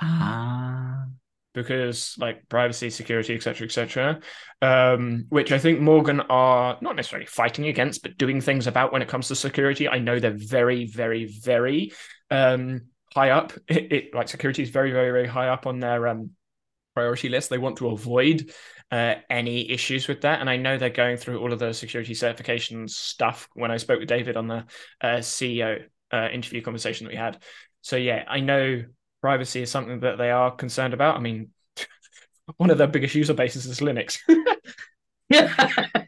[0.00, 1.06] Ah.
[1.52, 4.20] because like privacy, security, etc., etc.
[4.62, 9.02] Um, which I think Morgen are not necessarily fighting against, but doing things about when
[9.02, 9.86] it comes to security.
[9.88, 11.92] I know they're very, very, very
[12.30, 13.52] um, high up.
[13.68, 16.30] It, it like security is very, very, very high up on their um,
[16.94, 17.50] priority list.
[17.50, 18.50] They want to avoid
[18.90, 22.14] uh, any issues with that, and I know they're going through all of the security
[22.14, 23.48] certification stuff.
[23.54, 24.64] When I spoke with David on the
[25.00, 27.42] uh, CEO uh, interview conversation that we had,
[27.82, 28.84] so yeah, I know
[29.20, 31.16] privacy is something that they are concerned about.
[31.16, 31.50] I mean,
[32.56, 34.18] one of their biggest user bases is Linux.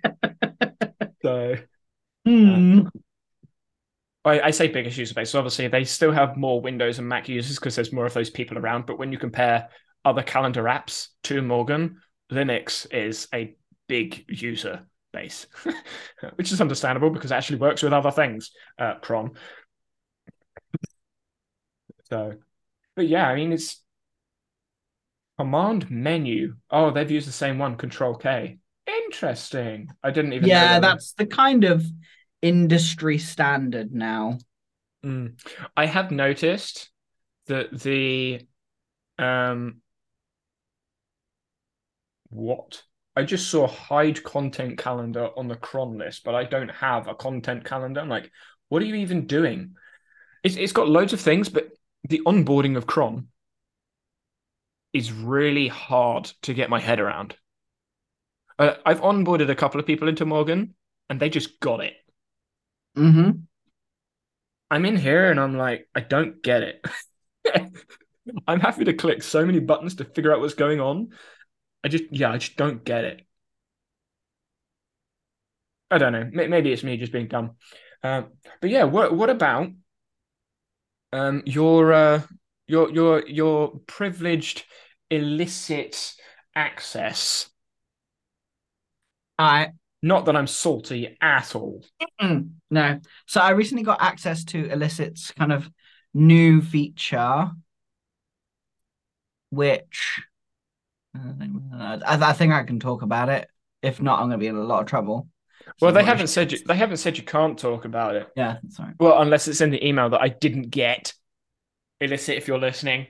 [1.22, 1.56] so
[2.26, 2.88] Hmm.
[4.24, 5.30] I, I say biggest user base.
[5.30, 8.30] So obviously, they still have more Windows and Mac users because there's more of those
[8.30, 8.86] people around.
[8.86, 9.68] But when you compare
[10.04, 12.00] other calendar apps to Morgen,
[12.30, 13.54] Linux is a
[13.88, 15.46] big user base,
[16.36, 19.32] which is understandable because it actually works with other things, uh, Cron.
[22.08, 22.34] So,
[22.96, 23.82] but yeah, I mean, it's
[25.38, 26.54] command menu.
[26.70, 28.58] Oh, they've used the same one, Control K.
[28.86, 29.88] Interesting.
[30.02, 30.48] I didn't even.
[30.48, 30.82] yeah, that.
[30.82, 31.84] that's the kind of
[32.42, 34.38] industry standard now.
[35.04, 35.40] Mm.
[35.76, 36.90] I have noticed
[37.46, 38.46] that the
[39.18, 39.80] um
[42.30, 42.82] what
[43.16, 47.14] I just saw hide content calendar on the cron list, but I don't have a
[47.14, 48.00] content calendar.
[48.00, 48.30] I'm like,
[48.68, 49.74] what are you even doing?
[50.42, 51.68] It's it's got loads of things, but
[52.08, 53.28] the onboarding of cron
[54.92, 57.36] is really hard to get my head around.
[58.58, 60.74] Uh, I've onboarded a couple of people into Morgen,
[61.08, 61.94] and they just got it.
[62.96, 63.30] Mm-hmm.
[64.70, 66.84] I'm in here and I'm like, I don't get it.
[68.46, 71.10] I'm happy to click so many buttons to figure out what's going on.
[71.84, 73.26] I just, yeah, I just don't get it.
[75.90, 76.28] I don't know.
[76.32, 77.56] Maybe it's me just being dumb.
[78.02, 78.28] Um,
[78.60, 79.70] but yeah, what what about
[81.12, 82.22] um your uh
[82.66, 84.64] your your your privileged
[85.10, 86.14] Elicit
[86.54, 87.48] access?
[89.38, 89.70] I
[90.02, 91.82] Not that I'm salty at all.
[92.70, 93.00] no.
[93.26, 95.68] So I recently got access to Elicit's kind of
[96.14, 97.50] new feature,
[99.50, 100.22] which
[101.14, 103.48] I, I think I can talk about it.
[103.82, 105.28] If not, I'm going to be in a lot of trouble.
[105.80, 108.28] Well, So they haven't said you, they haven't said you can't talk about it.
[108.36, 108.92] Yeah, sorry.
[108.98, 111.14] Well, unless it's in the email that I didn't get.
[112.00, 113.08] Elicit, if you're listening.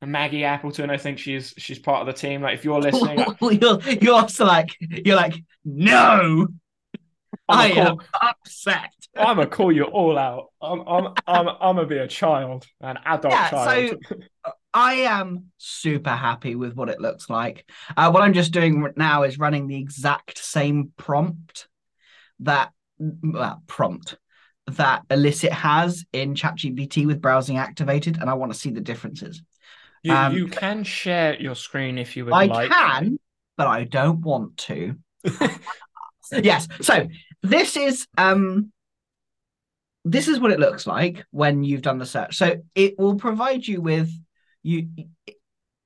[0.00, 2.42] And Maggie Appleton, I think she's she's part of the team.
[2.42, 5.34] Like, if you're listening, you're you're also like you're like
[5.64, 6.48] no,
[7.48, 8.92] I I'm am upset.
[9.16, 10.48] I'm gonna call you all out.
[10.60, 14.02] I'm I'm I'm I'm gonna be a child, an adult Yeah, child.
[14.74, 17.70] I am super happy with what it looks like.
[17.96, 21.68] Uh, what I'm just doing now is running the exact same prompt
[22.40, 24.16] that well, prompt
[24.66, 29.42] that Elicit has in ChatGPT with browsing activated, and I want to see the differences.
[30.02, 32.70] you um, you can share your screen if you would I like.
[32.72, 33.18] I can,
[33.56, 34.96] but I don't want to.
[36.32, 36.66] yes.
[36.80, 37.06] So
[37.42, 38.72] this is um
[40.04, 42.36] this is what it looks like when you've done the search.
[42.36, 44.10] So it will provide you with
[44.64, 44.88] you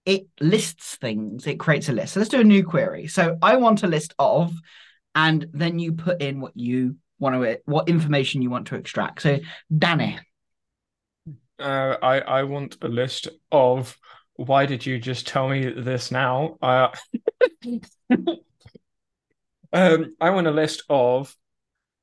[0.06, 2.14] it lists things, it creates a list.
[2.14, 3.08] So let's do a new query.
[3.08, 4.54] So I want a list of,
[5.14, 9.20] and then you put in what you want to what information you want to extract.
[9.20, 9.38] So
[9.76, 10.18] Danny.
[11.58, 13.98] Uh, I I want a list of.
[14.36, 16.56] Why did you just tell me this now?
[16.62, 16.90] Uh,
[19.72, 21.36] um, I want a list of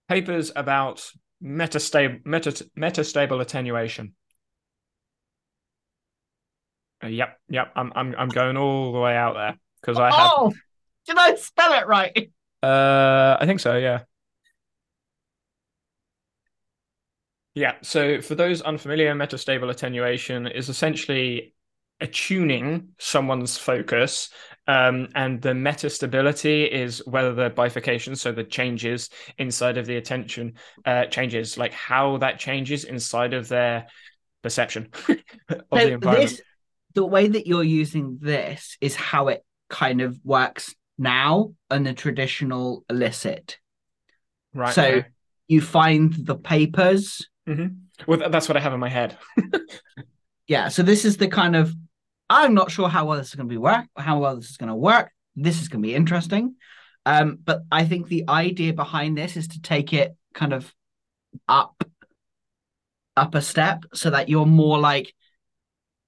[0.09, 1.09] papers about
[1.41, 4.15] metastable meta, metastable attenuation.
[7.05, 7.71] Uh, yep, yep.
[7.75, 10.31] I'm I'm I'm going all the way out there because I have.
[10.33, 10.53] Oh,
[11.05, 12.31] did I spell it right?
[12.63, 13.77] Uh, I think so.
[13.77, 13.99] Yeah.
[17.53, 17.75] Yeah.
[17.83, 21.53] So for those unfamiliar, metastable attenuation is essentially
[22.01, 24.31] attuning someone's focus.
[24.65, 30.53] Um, and the metastability is whether the bifurcation, so the changes inside of the attention,
[30.85, 33.85] uh, changes, like how that changes inside of their
[34.41, 34.89] perception
[35.49, 36.31] of the environment.
[36.31, 36.41] this,
[36.95, 41.93] the way that you're using this is how it kind of works now in the
[41.93, 43.59] traditional Elicit.
[44.53, 44.73] Right.
[44.73, 45.05] so- okay.
[45.47, 47.29] You find the papers.
[48.07, 49.15] Well, that's what I have in my head.
[50.47, 50.69] Yeah.
[50.69, 51.73] So this is the kind of.
[52.29, 53.85] I'm not sure how well this is going to be work.
[53.97, 55.11] How well this is going to work.
[55.35, 56.55] This is going to be interesting.
[57.05, 60.73] Um, but I think the idea behind this is to take it kind of
[61.47, 61.83] up,
[63.15, 65.13] up a step, so that you're more like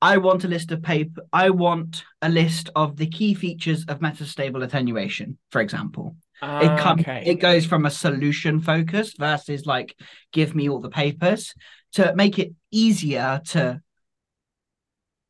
[0.02, 1.22] I want a list of paper.
[1.34, 6.16] I want a list of the key features of metastable attenuation, for example.
[6.42, 7.02] Uh, it comes.
[7.02, 7.24] okay.
[7.26, 9.96] It goes from a solution focus versus like
[10.32, 11.56] give me all the papers
[11.94, 13.82] to make it easier to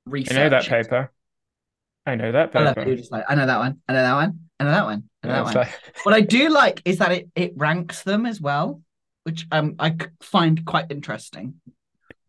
[0.06, 0.36] research.
[0.38, 1.12] I know that paper.
[2.06, 2.92] I know that I love paper.
[2.92, 2.96] it.
[2.98, 3.82] Just like I know that one.
[3.88, 4.40] I know that one.
[4.60, 5.04] I know that one.
[5.24, 5.54] I know Yeah, that one.
[5.56, 8.82] like- What I do like is that it it ranks them as well,
[9.24, 11.56] which um I find quite interesting.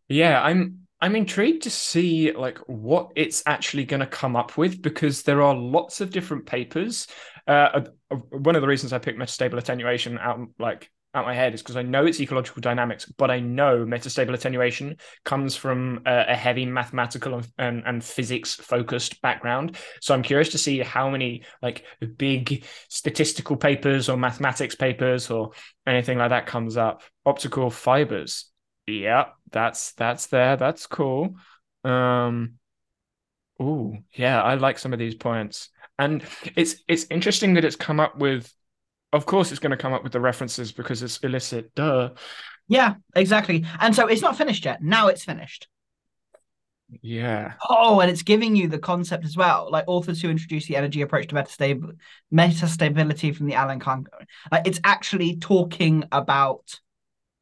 [0.09, 4.83] Yeah, I'm I'm intrigued to see like what it's actually going to come up with
[4.83, 7.07] because there are lots of different papers.
[7.47, 11.55] Uh, uh, one of the reasons I picked metastable attenuation out like out my head
[11.55, 16.27] is because I know it's ecological dynamics, but I know metastable attenuation comes from a,
[16.29, 19.77] a heavy mathematical and, and, and physics focused background.
[20.01, 21.85] So I'm curious to see how many like
[22.17, 25.53] big statistical papers or mathematics papers or
[25.87, 27.03] anything like that comes up.
[27.25, 28.51] Optical fibers.
[28.89, 30.57] Yeah, that's that's there.
[30.57, 31.37] That's cool.
[31.85, 32.55] Um,
[33.61, 35.69] oh yeah, I like some of these points,
[35.99, 36.25] and
[36.57, 38.53] it's it's interesting that it's come up with.
[39.13, 41.75] Of course, it's going to come up with the references because it's Elicit.
[41.75, 42.11] Duh.
[42.69, 43.65] Yeah, exactly.
[43.81, 44.83] And so it's not finished yet.
[44.83, 45.67] Now it's finished.
[47.03, 47.55] Yeah.
[47.69, 51.01] Oh, and it's giving you the concept as well, like authors who introduce the energy
[51.03, 51.97] approach to metastable
[52.33, 54.05] metastability from the Alan Kahn.
[54.51, 56.79] Like it's actually talking about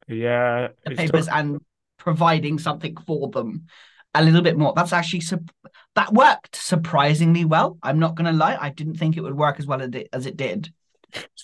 [0.07, 0.69] Yeah.
[0.85, 1.61] the papers talk- and
[1.97, 3.67] providing something for them
[4.13, 4.73] a little bit more.
[4.75, 5.51] That's actually sup-
[5.95, 7.77] that worked surprisingly well.
[7.83, 10.25] I'm not gonna lie, I didn't think it would work as well as it, as
[10.25, 10.71] it did.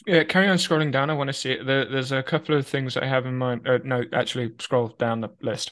[0.05, 0.23] yeah.
[0.23, 1.09] Carry on scrolling down.
[1.09, 1.65] I want to see it.
[1.65, 3.67] There, there's a couple of things I have in mind.
[3.67, 5.71] Uh, no, actually, scroll down the list.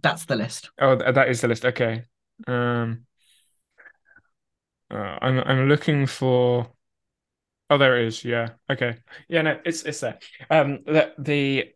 [0.00, 0.70] That's the list.
[0.80, 1.64] Oh, th- that is the list.
[1.64, 2.04] Okay.
[2.46, 3.04] Um,
[4.90, 6.70] uh, I'm I'm looking for.
[7.70, 8.24] Oh, there it is.
[8.24, 8.50] Yeah.
[8.70, 8.96] Okay.
[9.28, 9.42] Yeah.
[9.42, 10.18] No, it's it's there.
[10.50, 11.72] Um, the the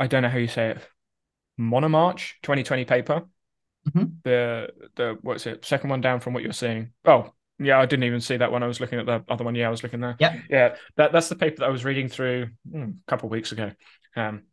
[0.00, 0.78] I don't know how you say it.
[1.58, 3.22] Monomarch 2020 paper.
[3.88, 4.22] Mhm.
[4.24, 5.64] The the what's it?
[5.64, 6.92] Second one down from what you're seeing.
[7.04, 7.78] Oh, yeah.
[7.78, 8.62] I didn't even see that one.
[8.62, 9.54] I was looking at the other one.
[9.54, 10.16] Yeah, I was looking there.
[10.18, 10.76] Yeah, Yeah.
[10.96, 13.72] That that's the paper that I was reading through hmm, a couple of weeks ago.
[14.16, 14.44] Um,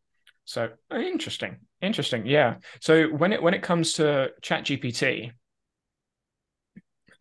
[0.45, 2.25] so interesting, interesting.
[2.25, 2.55] Yeah.
[2.79, 5.31] So when it when it comes to ChatGPT,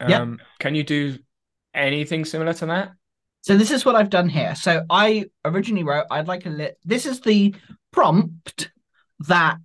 [0.07, 0.21] Yeah.
[0.21, 1.19] um, can you do
[1.75, 2.93] anything similar to that?
[3.43, 4.55] So this is what I've done here.
[4.57, 6.79] So I originally wrote, I'd like a lit.
[6.85, 7.55] This is the
[7.97, 8.71] prompt
[9.21, 9.57] that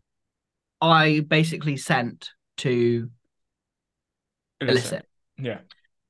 [0.80, 3.12] I basically sent to
[4.62, 5.06] Elicit.
[5.38, 5.60] Yeah.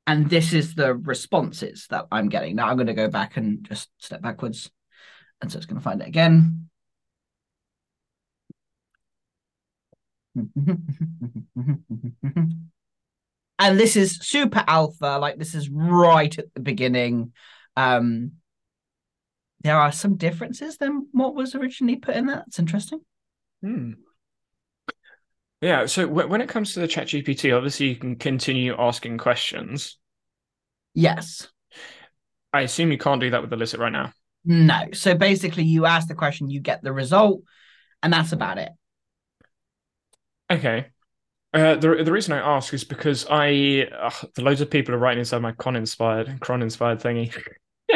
[0.08, 2.56] And this is the responses that I'm getting.
[2.56, 4.70] Now I'm going to go back and just step backwards.
[5.42, 6.70] And so it's going to find it again.
[13.60, 15.18] and this is super alpha.
[15.20, 17.34] Like this is right at the beginning.
[17.76, 18.34] Um,
[19.64, 22.38] there are some differences than what was originally put in there.
[22.38, 23.02] That's interesting.
[23.62, 23.94] Hmm.
[25.62, 25.86] Yeah.
[25.86, 29.98] So w- when it comes to the ChatGPT, obviously you can continue asking questions.
[30.94, 31.48] Yes.
[32.52, 34.12] I assume you can't do that with Elicit right now.
[34.44, 34.88] No.
[34.94, 37.44] So basically, you ask the question, you get the result,
[38.02, 38.72] and that's about it.
[40.50, 40.88] Okay.
[41.54, 43.88] Uh, the the reason I ask is because I
[44.36, 47.34] the loads of people are writing inside my con inspired cron inspired thingy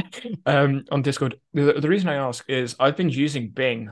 [0.45, 1.39] um on Discord.
[1.53, 3.89] The, the reason I ask is I've been using Bing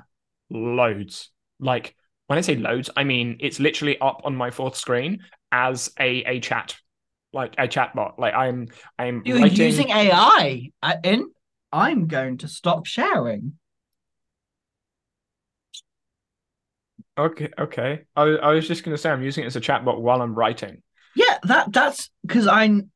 [0.50, 1.30] loads.
[1.60, 1.96] Like
[2.28, 5.20] when I say loads, I mean it's literally up on my fourth screen
[5.52, 6.76] as a a chat,
[7.32, 8.20] like a chat bot.
[8.20, 9.68] Like I'm I'm You're writing.
[9.68, 10.70] using AI
[11.04, 11.32] in.
[11.72, 13.54] I'm going to stop sharing.
[17.18, 18.02] Okay, okay.
[18.16, 20.34] I I was just gonna say I'm using it as a chat bot while I'm
[20.34, 20.82] writing.
[21.16, 22.92] Yeah, that that's because I'm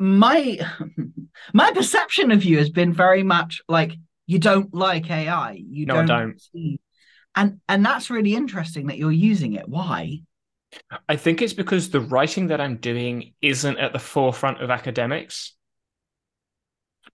[0.00, 0.58] my
[1.52, 3.92] my perception of you has been very much like
[4.26, 5.62] you don't like AI.
[5.68, 6.40] You No, I don't, don't.
[6.40, 6.80] see,
[7.36, 9.68] and and that's really interesting that you're using it.
[9.68, 10.22] Why?
[11.08, 15.54] I think it's because the writing that I'm doing isn't at the forefront of academics.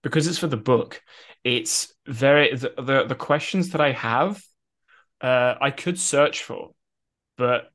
[0.03, 1.01] Because it's for the book,
[1.43, 4.41] it's very the the, the questions that I have,
[5.21, 6.71] uh, I could search for,
[7.37, 7.71] but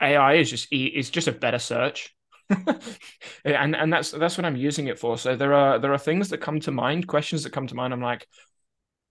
[0.00, 2.14] AI is just is just a better search.
[3.44, 5.18] and and that's that's what I'm using it for.
[5.18, 7.92] So there are there are things that come to mind, questions that come to mind.
[7.92, 8.26] I'm like,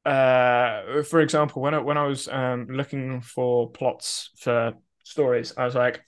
[0.06, 4.74] uh, for example, when I when I was um looking for plots for
[5.04, 6.04] stories, I was like,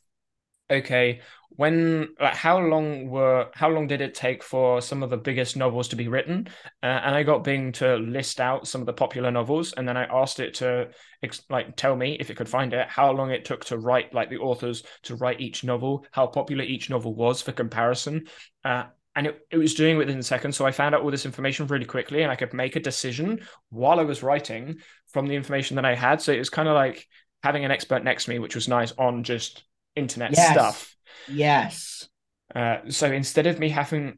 [0.72, 1.22] okay,
[1.56, 5.56] when like how long were how long did it take for some of the biggest
[5.56, 6.48] novels to be written?
[6.84, 9.98] Uh, and I got Bing to list out some of the popular novels, and then
[9.98, 10.90] I asked it to
[11.24, 14.14] ex- like tell me if it could find it how long it took to write
[14.14, 18.28] like the authors to write each novel, how popular each novel was for comparison.
[18.64, 18.86] Uh,
[19.16, 20.58] and it, it was doing it within seconds.
[20.58, 23.40] So I found out all this information really quickly and I could make a decision
[23.70, 24.80] while I was writing
[25.14, 26.22] from the information that I had.
[26.22, 27.08] So it was kind of like
[27.42, 29.64] having an expert next to me, which was nice on just
[29.96, 30.52] internet Yes.
[30.52, 30.95] stuff.
[31.28, 32.08] Yes.
[32.54, 34.18] Uh, so instead of me having,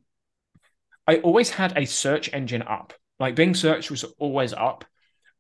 [1.08, 2.94] I always had a search engine up.
[3.20, 4.86] Like Bing search was always up,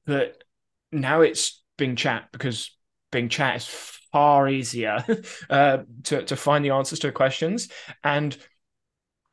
[0.06, 0.44] but
[0.92, 2.76] now it's Bing chat because
[3.12, 3.68] Bing chat is
[4.12, 5.06] far easier
[5.50, 7.70] uh, to to find the answers to questions,
[8.04, 8.36] and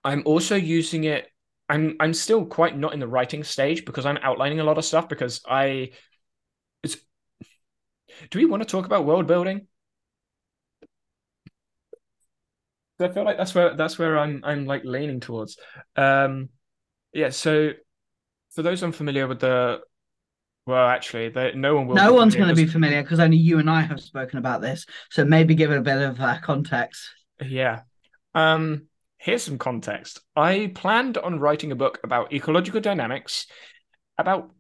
[0.05, 1.27] I'm also using it.
[1.69, 4.85] I'm I'm still quite not in the writing stage because I'm outlining a lot of
[4.85, 5.93] stuff because I.
[6.83, 6.97] It's.
[8.31, 9.67] Do we want to talk about world building?
[13.01, 15.57] I feel like that's where that's where I'm I'm like leaning towards.
[15.97, 16.51] Um,
[17.13, 17.31] yeah.
[17.31, 17.73] So
[18.55, 19.81] for those unfamiliar with the,
[20.67, 21.97] well, actually, they, no one will.
[21.97, 24.61] No be one's going to be familiar because only you and I have spoken about
[24.61, 24.87] this.
[25.11, 27.09] So maybe give it a bit of uh, context.
[27.45, 27.81] Yeah.
[28.35, 28.87] Um,
[29.19, 30.21] here's some context.
[30.37, 33.47] I planned on writing a book about ecological dynamics
[34.17, 34.51] about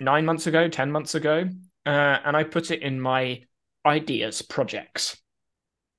[0.00, 1.48] nine months ago, 10 months ago,
[1.86, 3.42] uh, and I put it in my
[3.86, 5.16] ideas projects.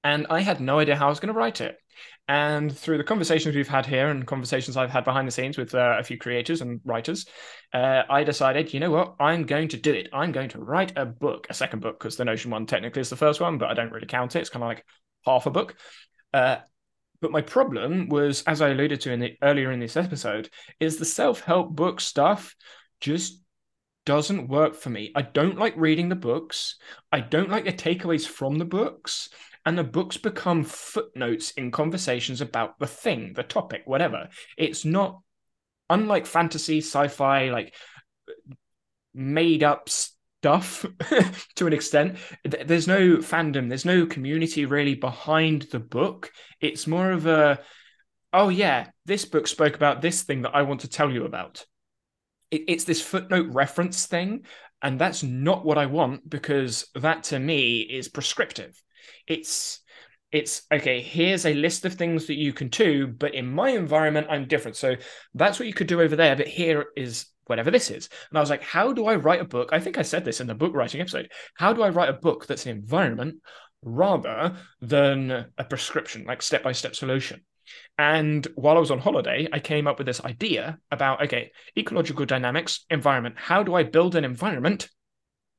[0.03, 1.77] And I had no idea how I was going to write it.
[2.29, 5.73] And through the conversations we've had here and conversations I've had behind the scenes with
[5.73, 7.25] uh, a few creators and writers,
[7.73, 10.09] uh, I decided, you know what, I'm going to do it.
[10.11, 13.09] I'm going to write a book, a second book, because the Notion one technically is
[13.09, 14.39] the first one, but I don't really count it.
[14.39, 14.85] It's kind of like
[15.25, 15.75] half a book.
[16.33, 16.57] Uh,
[17.21, 20.97] but my problem was, as I alluded to in the earlier in this episode, is
[20.97, 22.55] the self-help book stuff
[22.99, 23.41] just
[24.05, 25.11] doesn't work for me.
[25.15, 26.75] I don't like reading the books.
[27.11, 29.29] I don't like the takeaways from the books.
[29.67, 34.29] And the books become footnotes in conversations about the thing, the topic, whatever.
[34.57, 35.19] It's not
[35.89, 37.73] unlike fantasy, sci-fi, like
[39.13, 40.85] made up stuff
[41.55, 42.17] to an extent.
[42.45, 46.31] There's no fandom, there's no community really behind the book.
[46.61, 47.59] It's more of a,
[48.31, 51.65] oh yeah, this book spoke about this thing that I want to tell you about.
[52.51, 54.45] It, it's this footnote reference thing,
[54.81, 58.81] and that's not what I want because that to me is prescriptive.
[59.27, 59.81] It's
[60.31, 64.27] it's okay here's a list of things that you can do but in my environment
[64.29, 64.75] i'm different.
[64.75, 64.95] So
[65.33, 68.09] that's what you could do over there but here is whatever this is.
[68.29, 69.69] And i was like how do i write a book?
[69.71, 71.31] I think i said this in the book writing episode.
[71.55, 73.37] How do i write a book that's an environment
[73.83, 77.41] rather than a prescription like step by step solution?
[77.97, 82.25] And while i was on holiday i came up with this idea about okay ecological
[82.25, 83.35] dynamics environment.
[83.37, 84.89] How do i build an environment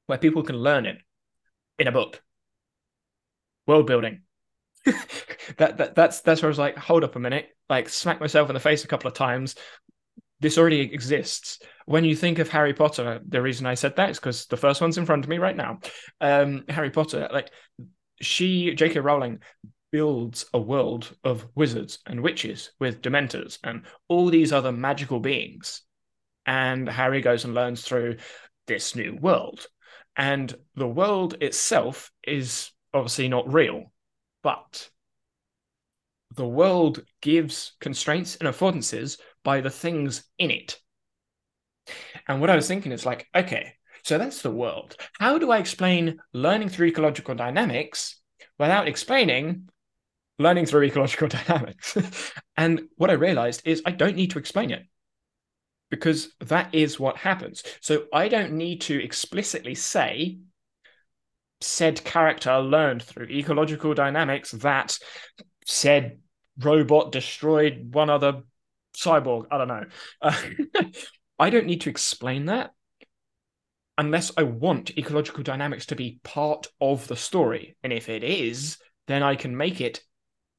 [0.06, 0.98] where people can learn it
[1.78, 2.22] in a book
[3.68, 4.22] world building
[5.56, 8.48] that, that that's that's where I was like, hold up a minute, like smack myself
[8.48, 9.54] in the face a couple of times.
[10.40, 11.58] This already exists.
[11.84, 14.80] When you think of Harry Potter, the reason I said that is because the first
[14.80, 15.80] one's in front of me right now.
[16.20, 17.50] Um, Harry Potter, like
[18.20, 19.00] she, J.K.
[19.00, 19.40] Rowling,
[19.90, 25.82] builds a world of wizards and witches with dementors and all these other magical beings.
[26.46, 28.18] And Harry goes and learns through
[28.66, 29.66] this new world.
[30.16, 33.92] And the world itself is obviously not real
[34.42, 34.88] but
[36.36, 40.78] the world gives constraints and affordances by the things in it.
[42.26, 43.74] And what I was thinking is like, okay,
[44.04, 44.96] so that's the world.
[45.18, 48.20] How do I explain learning through ecological dynamics
[48.58, 49.68] without explaining
[50.38, 51.96] learning through ecological dynamics?
[52.56, 54.84] and what I realized is I don't need to explain it
[55.90, 57.62] because that is what happens.
[57.80, 60.38] So I don't need to explicitly say
[61.60, 64.98] said character learned through ecological dynamics that
[65.66, 66.18] said
[66.60, 68.42] robot destroyed one other
[68.96, 69.46] cyborg.
[69.50, 69.84] I don't know.
[70.20, 70.40] Uh,
[71.38, 72.72] I don't need to explain that
[73.96, 77.76] unless I want ecological dynamics to be part of the story.
[77.82, 78.78] And if it is,
[79.08, 80.00] then I can make it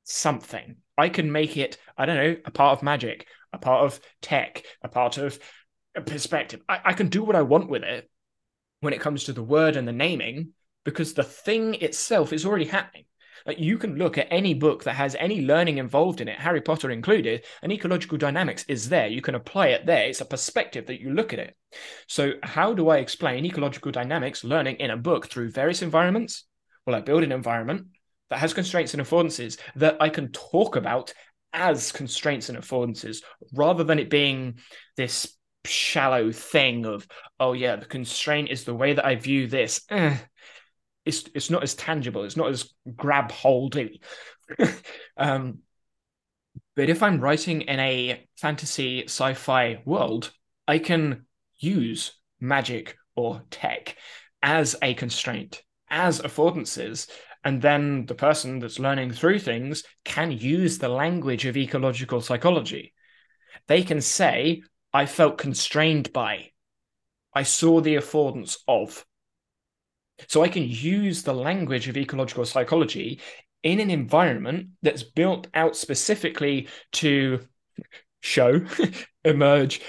[0.03, 0.78] something.
[0.98, 4.64] I can make it, I don't know, a part of magic, a part of tech,
[4.84, 5.40] a part of
[6.06, 6.61] perspective.
[6.68, 8.10] I, I can do what I want with it
[8.82, 10.49] when it comes to the word and the naming
[10.84, 13.06] because the thing itself is already happening.
[13.45, 16.61] Like you can look at any book that has any learning involved in it, Harry
[16.61, 19.07] Potter included, and ecological dynamics is there.
[19.07, 20.07] You can apply it there.
[20.07, 21.56] It's a perspective that you look at it.
[22.07, 26.45] So, how do I explain ecological dynamics learning in a book through various environments?
[26.85, 27.88] Well, I build an environment
[28.30, 31.14] that has constraints and affordances that I can talk about
[31.53, 33.23] as constraints and affordances
[33.53, 34.60] rather than it being
[34.95, 35.35] this
[35.65, 37.07] shallow thing of,
[37.39, 39.81] oh, yeah, the constraint is the way that I view this.
[39.89, 40.18] Eh
[41.05, 42.23] it's it's not as tangible.
[42.23, 44.01] It's not as grab holdy.
[45.17, 45.59] um,
[46.76, 50.31] but if I'm writing in a fantasy sci-fi world,
[50.67, 51.26] I can
[51.57, 53.97] use magic or tech
[54.41, 57.09] as a constraint, as affordances,
[57.43, 62.93] and then the person that's learning through things can use the language of ecological psychology.
[63.67, 64.63] They can say,
[64.93, 66.51] "I felt constrained by."
[67.34, 69.05] I saw the affordance of.
[70.28, 73.22] So I can use the language of ecological psychology
[73.64, 77.40] in an environment that's built out specifically to
[78.22, 78.62] show,
[79.24, 79.82] emerge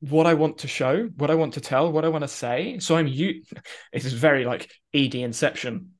[0.00, 2.78] what I want to show, what I want to tell, what I want to say.
[2.78, 3.42] So I'm you.
[3.92, 5.92] This is very like ED Inception.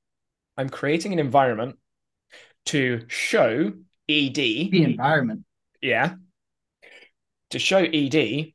[0.56, 1.76] I'm creating an environment
[2.66, 3.72] to show
[4.08, 5.44] ED The environment.
[5.80, 6.14] yeah,
[7.50, 8.52] to show ED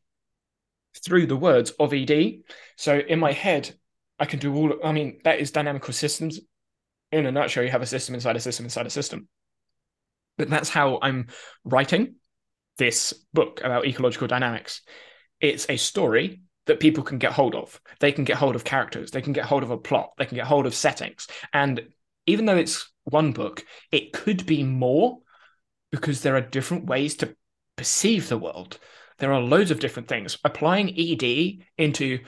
[1.04, 2.42] through the words of ED.
[2.78, 3.74] So in my head,
[4.22, 4.74] I can do all.
[4.84, 6.40] I mean, that is dynamical systems.
[7.12, 9.28] In a nutshell, you have a system inside a system inside a system.
[10.38, 11.28] But that's how I'm
[11.66, 12.16] writing
[12.78, 14.82] this book about ecological dynamics.
[15.40, 17.82] It's a story that people can get hold of.
[18.00, 19.10] They can get hold of characters.
[19.10, 20.12] They can get hold of a plot.
[20.20, 21.28] They can get hold of settings.
[21.52, 21.82] And
[22.28, 25.18] even though it's one book, it could be more
[25.92, 27.36] because there are different ways to
[27.76, 28.78] perceive the world.
[29.18, 30.38] There are loads of different things.
[30.44, 32.20] Applying ED into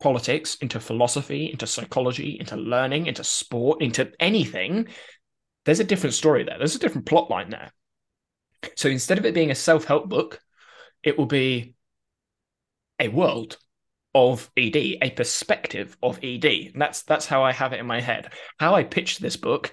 [0.00, 4.88] politics, into philosophy, into psychology, into learning, into sport, into anything,
[5.64, 6.58] there's a different story there.
[6.58, 7.72] There's a different plot line there.
[8.76, 10.40] So instead of it being a self help book,
[11.02, 11.74] it will be
[12.98, 13.58] a world
[14.14, 16.44] of ED, a perspective of ED.
[16.44, 18.32] And that's that's how I have it in my head.
[18.58, 19.72] How I pitched this book,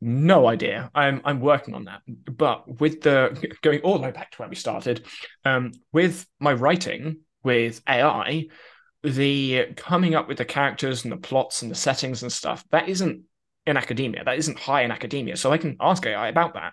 [0.00, 0.90] no idea.
[0.94, 2.00] I'm I'm working on that.
[2.06, 5.04] But with the going all the way back to where we started,
[5.44, 8.46] um, with my writing with AI,
[9.04, 12.88] the coming up with the characters and the plots and the settings and stuff, that
[12.88, 13.22] isn't
[13.66, 14.24] in academia.
[14.24, 15.36] That isn't high in academia.
[15.36, 16.72] So I can ask AI about that.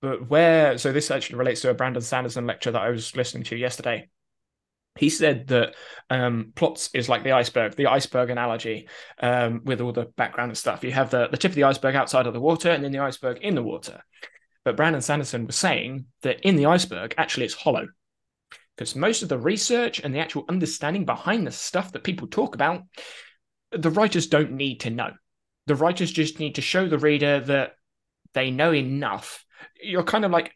[0.00, 3.44] But where so this actually relates to a Brandon Sanderson lecture that I was listening
[3.44, 4.08] to yesterday
[4.98, 5.74] he said that
[6.10, 8.88] um, plots is like the iceberg, the iceberg analogy
[9.20, 10.84] um, with all the background and stuff.
[10.84, 12.98] You have the, the tip of the iceberg outside of the water and then the
[12.98, 14.02] iceberg in the water.
[14.64, 17.88] But Brandon Sanderson was saying that in the iceberg, actually, it's hollow.
[18.76, 22.54] Because most of the research and the actual understanding behind the stuff that people talk
[22.54, 22.82] about,
[23.70, 25.10] the writers don't need to know.
[25.66, 27.72] The writers just need to show the reader that
[28.34, 29.44] they know enough.
[29.82, 30.52] You're kind of like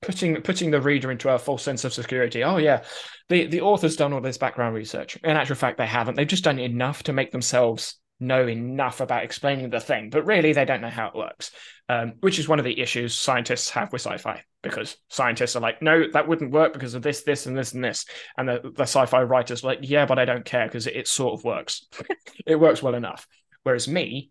[0.00, 2.42] putting putting the reader into a false sense of security.
[2.42, 2.84] Oh yeah,
[3.28, 5.16] the the author's done all this background research.
[5.22, 6.16] In actual fact, they haven't.
[6.16, 10.52] They've just done enough to make themselves know enough about explaining the thing, but really
[10.52, 11.50] they don't know how it works.
[11.86, 15.82] Um, which is one of the issues scientists have with sci-fi because scientists are like,
[15.82, 18.06] no, that wouldn't work because of this, this, and this, and this,
[18.38, 21.08] and the, the sci-fi writers are like, yeah, but I don't care because it, it
[21.08, 21.86] sort of works.
[22.46, 23.28] it works well enough.
[23.64, 24.30] Whereas me,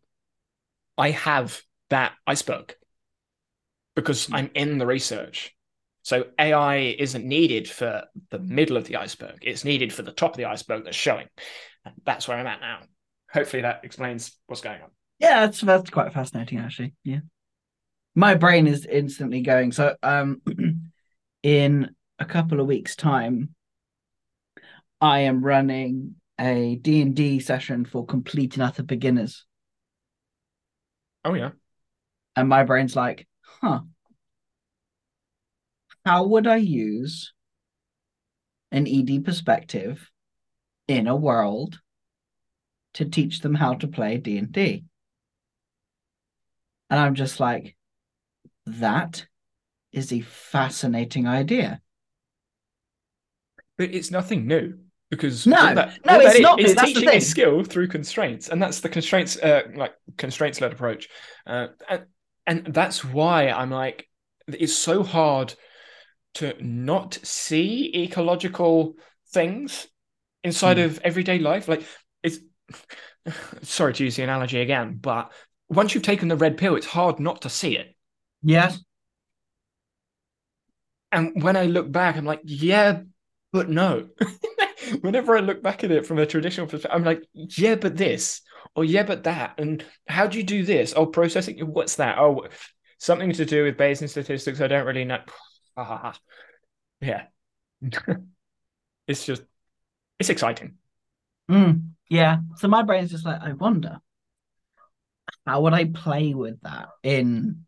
[0.98, 1.62] I have
[1.92, 2.76] that iceberg
[3.96, 5.56] because I'm in the research.
[6.02, 9.40] So AI isn't needed for the middle of the iceberg.
[9.42, 11.28] It's needed for the top of the iceberg that's showing.
[11.86, 12.80] And that's where I'm at now.
[13.32, 14.90] Hopefully that explains what's going on.
[15.20, 16.94] Yeah, that's that's quite fascinating actually.
[17.04, 17.20] Yeah.
[18.16, 19.72] My brain is instantly going.
[19.72, 20.42] So um
[21.44, 23.56] in a couple of weeks time
[25.02, 29.46] I am running a D&D session for complete and utter beginners.
[31.26, 31.52] Oh yeah.
[32.36, 33.28] And my brain's like,
[33.62, 33.82] huh,
[36.06, 37.34] how would I use
[38.72, 40.10] an ED perspective
[40.88, 41.80] in a world
[42.94, 44.86] to teach them how to play D&D?
[46.90, 47.76] And I'm just like,
[48.66, 49.28] that
[49.92, 51.82] is a fascinating idea.
[53.78, 54.76] But it's nothing new
[55.10, 56.60] because no, that, no, it's not.
[56.60, 56.76] Is.
[56.76, 61.10] That's teaching a skill through constraints, and that's the constraints, uh, like constraints led approach,
[61.48, 62.04] uh, and,
[62.48, 64.08] and that's why I'm like,
[64.48, 65.56] it's so hard
[66.36, 68.96] to not see ecological
[69.32, 69.88] things
[70.44, 70.84] inside Hmm.
[70.84, 71.68] of everyday life.
[71.68, 71.84] Like
[72.24, 72.40] it's
[73.64, 75.32] sorry to use the analogy again, but
[75.70, 77.93] once you've taken the red pill, it's hard not to see it.
[78.44, 78.84] Yes.
[81.12, 83.02] And when I look back, I'm like, yeah,
[83.52, 84.10] but no.
[85.02, 88.42] Whenever I look back at it from a traditional perspective, I'm like, yeah, but this,
[88.76, 89.56] or yeah, but that.
[89.58, 90.94] And how do you do this?
[90.96, 92.18] Oh, processing, what's that?
[92.18, 92.48] Oh,
[92.98, 94.60] something to do with Bayesian statistics.
[94.60, 95.22] I don't really know.
[97.02, 97.24] yeah.
[99.08, 99.44] it's just,
[100.20, 100.76] it's exciting.
[101.50, 102.40] Mm, yeah.
[102.58, 104.00] So my brain's just like, I wonder,
[105.46, 107.66] how would I play with that in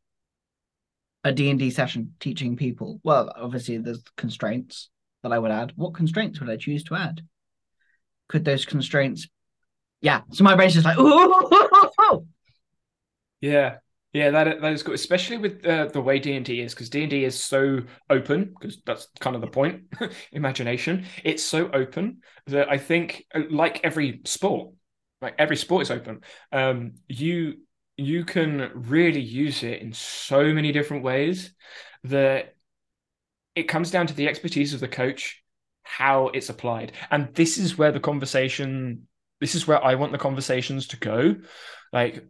[1.26, 3.02] a D&D session teaching people?
[3.04, 4.90] Well, obviously there's constraints
[5.24, 5.74] that I would add.
[5.76, 7.22] What constraints would I choose to add?
[8.30, 9.28] Could those constraints
[10.02, 10.22] Yeah.
[10.32, 12.28] So my brain's just like, ooh,
[13.42, 13.78] Yeah.
[14.14, 16.90] Yeah, that that is good, especially with uh, the way D and D is, because
[16.90, 18.56] D and D is so open.
[18.58, 19.94] Because that's kind of the point.
[20.32, 21.06] Imagination.
[21.26, 24.74] It's so open that I think, uh, like every sport,
[25.22, 26.22] like every sport is open.
[26.54, 27.56] Um, you
[27.98, 31.54] you can really use it in so many different ways
[32.04, 32.56] that
[33.56, 35.42] it comes down to the expertise of the coach,
[35.84, 39.08] how it's applied, and this is where the conversation.
[39.42, 41.36] This is where I want the conversations to go.
[41.94, 42.26] Like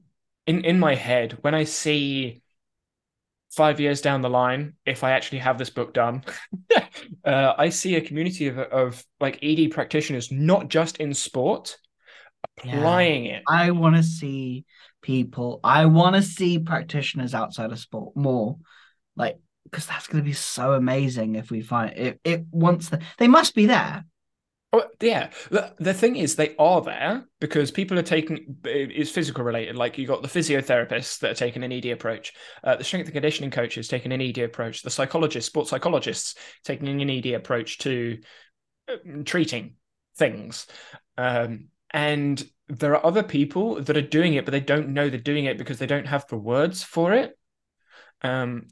[0.47, 2.41] in in my head when I see
[3.51, 6.23] five years down the line, if I actually have this book done,
[7.25, 11.77] uh, I see a community of of like ED practitioners, not just in sport,
[12.57, 13.37] applying yeah.
[13.37, 13.43] it.
[13.47, 14.65] I want to see
[15.05, 15.59] people.
[15.63, 18.57] I want to see practitioners outside of sport more,
[19.15, 22.19] like because that's going to be so amazing if we find it.
[22.23, 24.03] It once the, they must be there.
[24.73, 25.29] Oh, yeah.
[25.51, 29.75] The, the thing is, they are there because people are taking it's physical related.
[29.75, 32.33] Like you got the physiotherapists that are taking an ED approach,
[32.63, 36.87] uh, the strength and conditioning coaches taking an ED approach, the psychologists, sports psychologists taking
[36.89, 38.17] an ED approach to
[38.91, 39.75] uh, treating
[40.17, 40.67] things.
[41.17, 45.19] Um, and there are other people that are doing it, but they don't know they're
[45.19, 47.37] doing it because they don't have the words for it.
[48.21, 48.67] Um,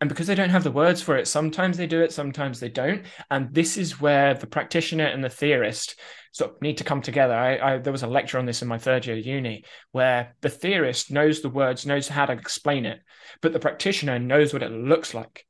[0.00, 2.68] and because they don't have the words for it, sometimes they do it, sometimes they
[2.68, 3.04] don't.
[3.30, 5.98] And this is where the practitioner and the theorist
[6.32, 7.32] sort of need to come together.
[7.32, 10.50] I, I, there was a lecture on this in my third year uni where the
[10.50, 13.00] theorist knows the words, knows how to explain it,
[13.40, 15.46] but the practitioner knows what it looks like.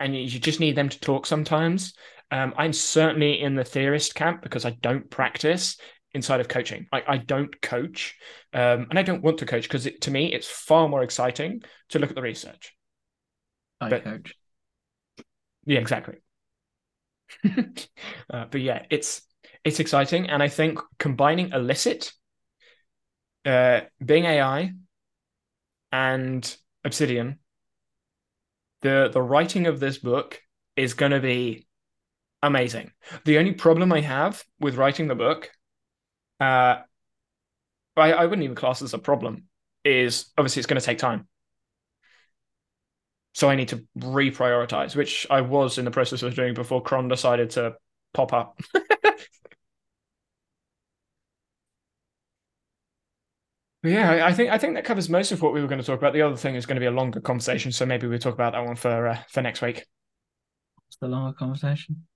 [0.00, 1.94] And you just need them to talk sometimes.
[2.32, 5.76] Um, I'm certainly in the theorist camp because I don't practice
[6.14, 6.86] inside of coaching.
[6.92, 8.16] I, I don't coach
[8.52, 11.98] um, and I don't want to coach because to me, it's far more exciting to
[11.98, 12.74] look at the research.
[13.80, 14.34] I but, coach.
[15.66, 16.16] Yeah, exactly.
[17.44, 19.22] uh, but yeah, it's
[19.64, 22.12] it's exciting, and I think combining Elicit,
[23.44, 24.72] uh, Bing AI,
[25.90, 27.38] and Obsidian,
[28.82, 30.40] the the writing of this book
[30.76, 31.66] is going to be
[32.42, 32.92] amazing.
[33.24, 35.50] The only problem I have with writing the book,
[36.40, 36.78] uh,
[37.96, 39.44] I, I wouldn't even class as a problem,
[39.84, 41.28] is obviously it's going to take time.
[43.34, 47.08] So I need to reprioritize, which I was in the process of doing before Cron
[47.08, 47.74] decided to
[48.12, 48.60] pop up.
[53.82, 55.98] yeah, I think I think that covers most of what we were going to talk
[55.98, 56.12] about.
[56.12, 58.52] The other thing is going to be a longer conversation, so maybe we'll talk about
[58.52, 59.84] that one for uh, for next week.
[60.86, 62.06] What's the longer conversation?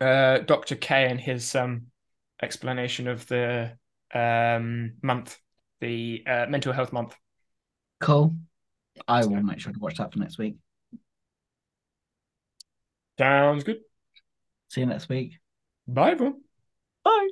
[0.00, 0.76] Uh, Dr.
[0.76, 1.86] K and his um,
[2.42, 3.72] explanation of the
[4.14, 5.38] um, month,
[5.80, 7.14] the uh, mental health month.
[8.00, 8.34] Cool.
[9.06, 10.56] I will make sure to watch that for next week.
[13.18, 13.80] Sounds good.
[14.68, 15.38] See you next week.
[15.86, 16.40] Bye, everyone.
[17.04, 17.28] Bye.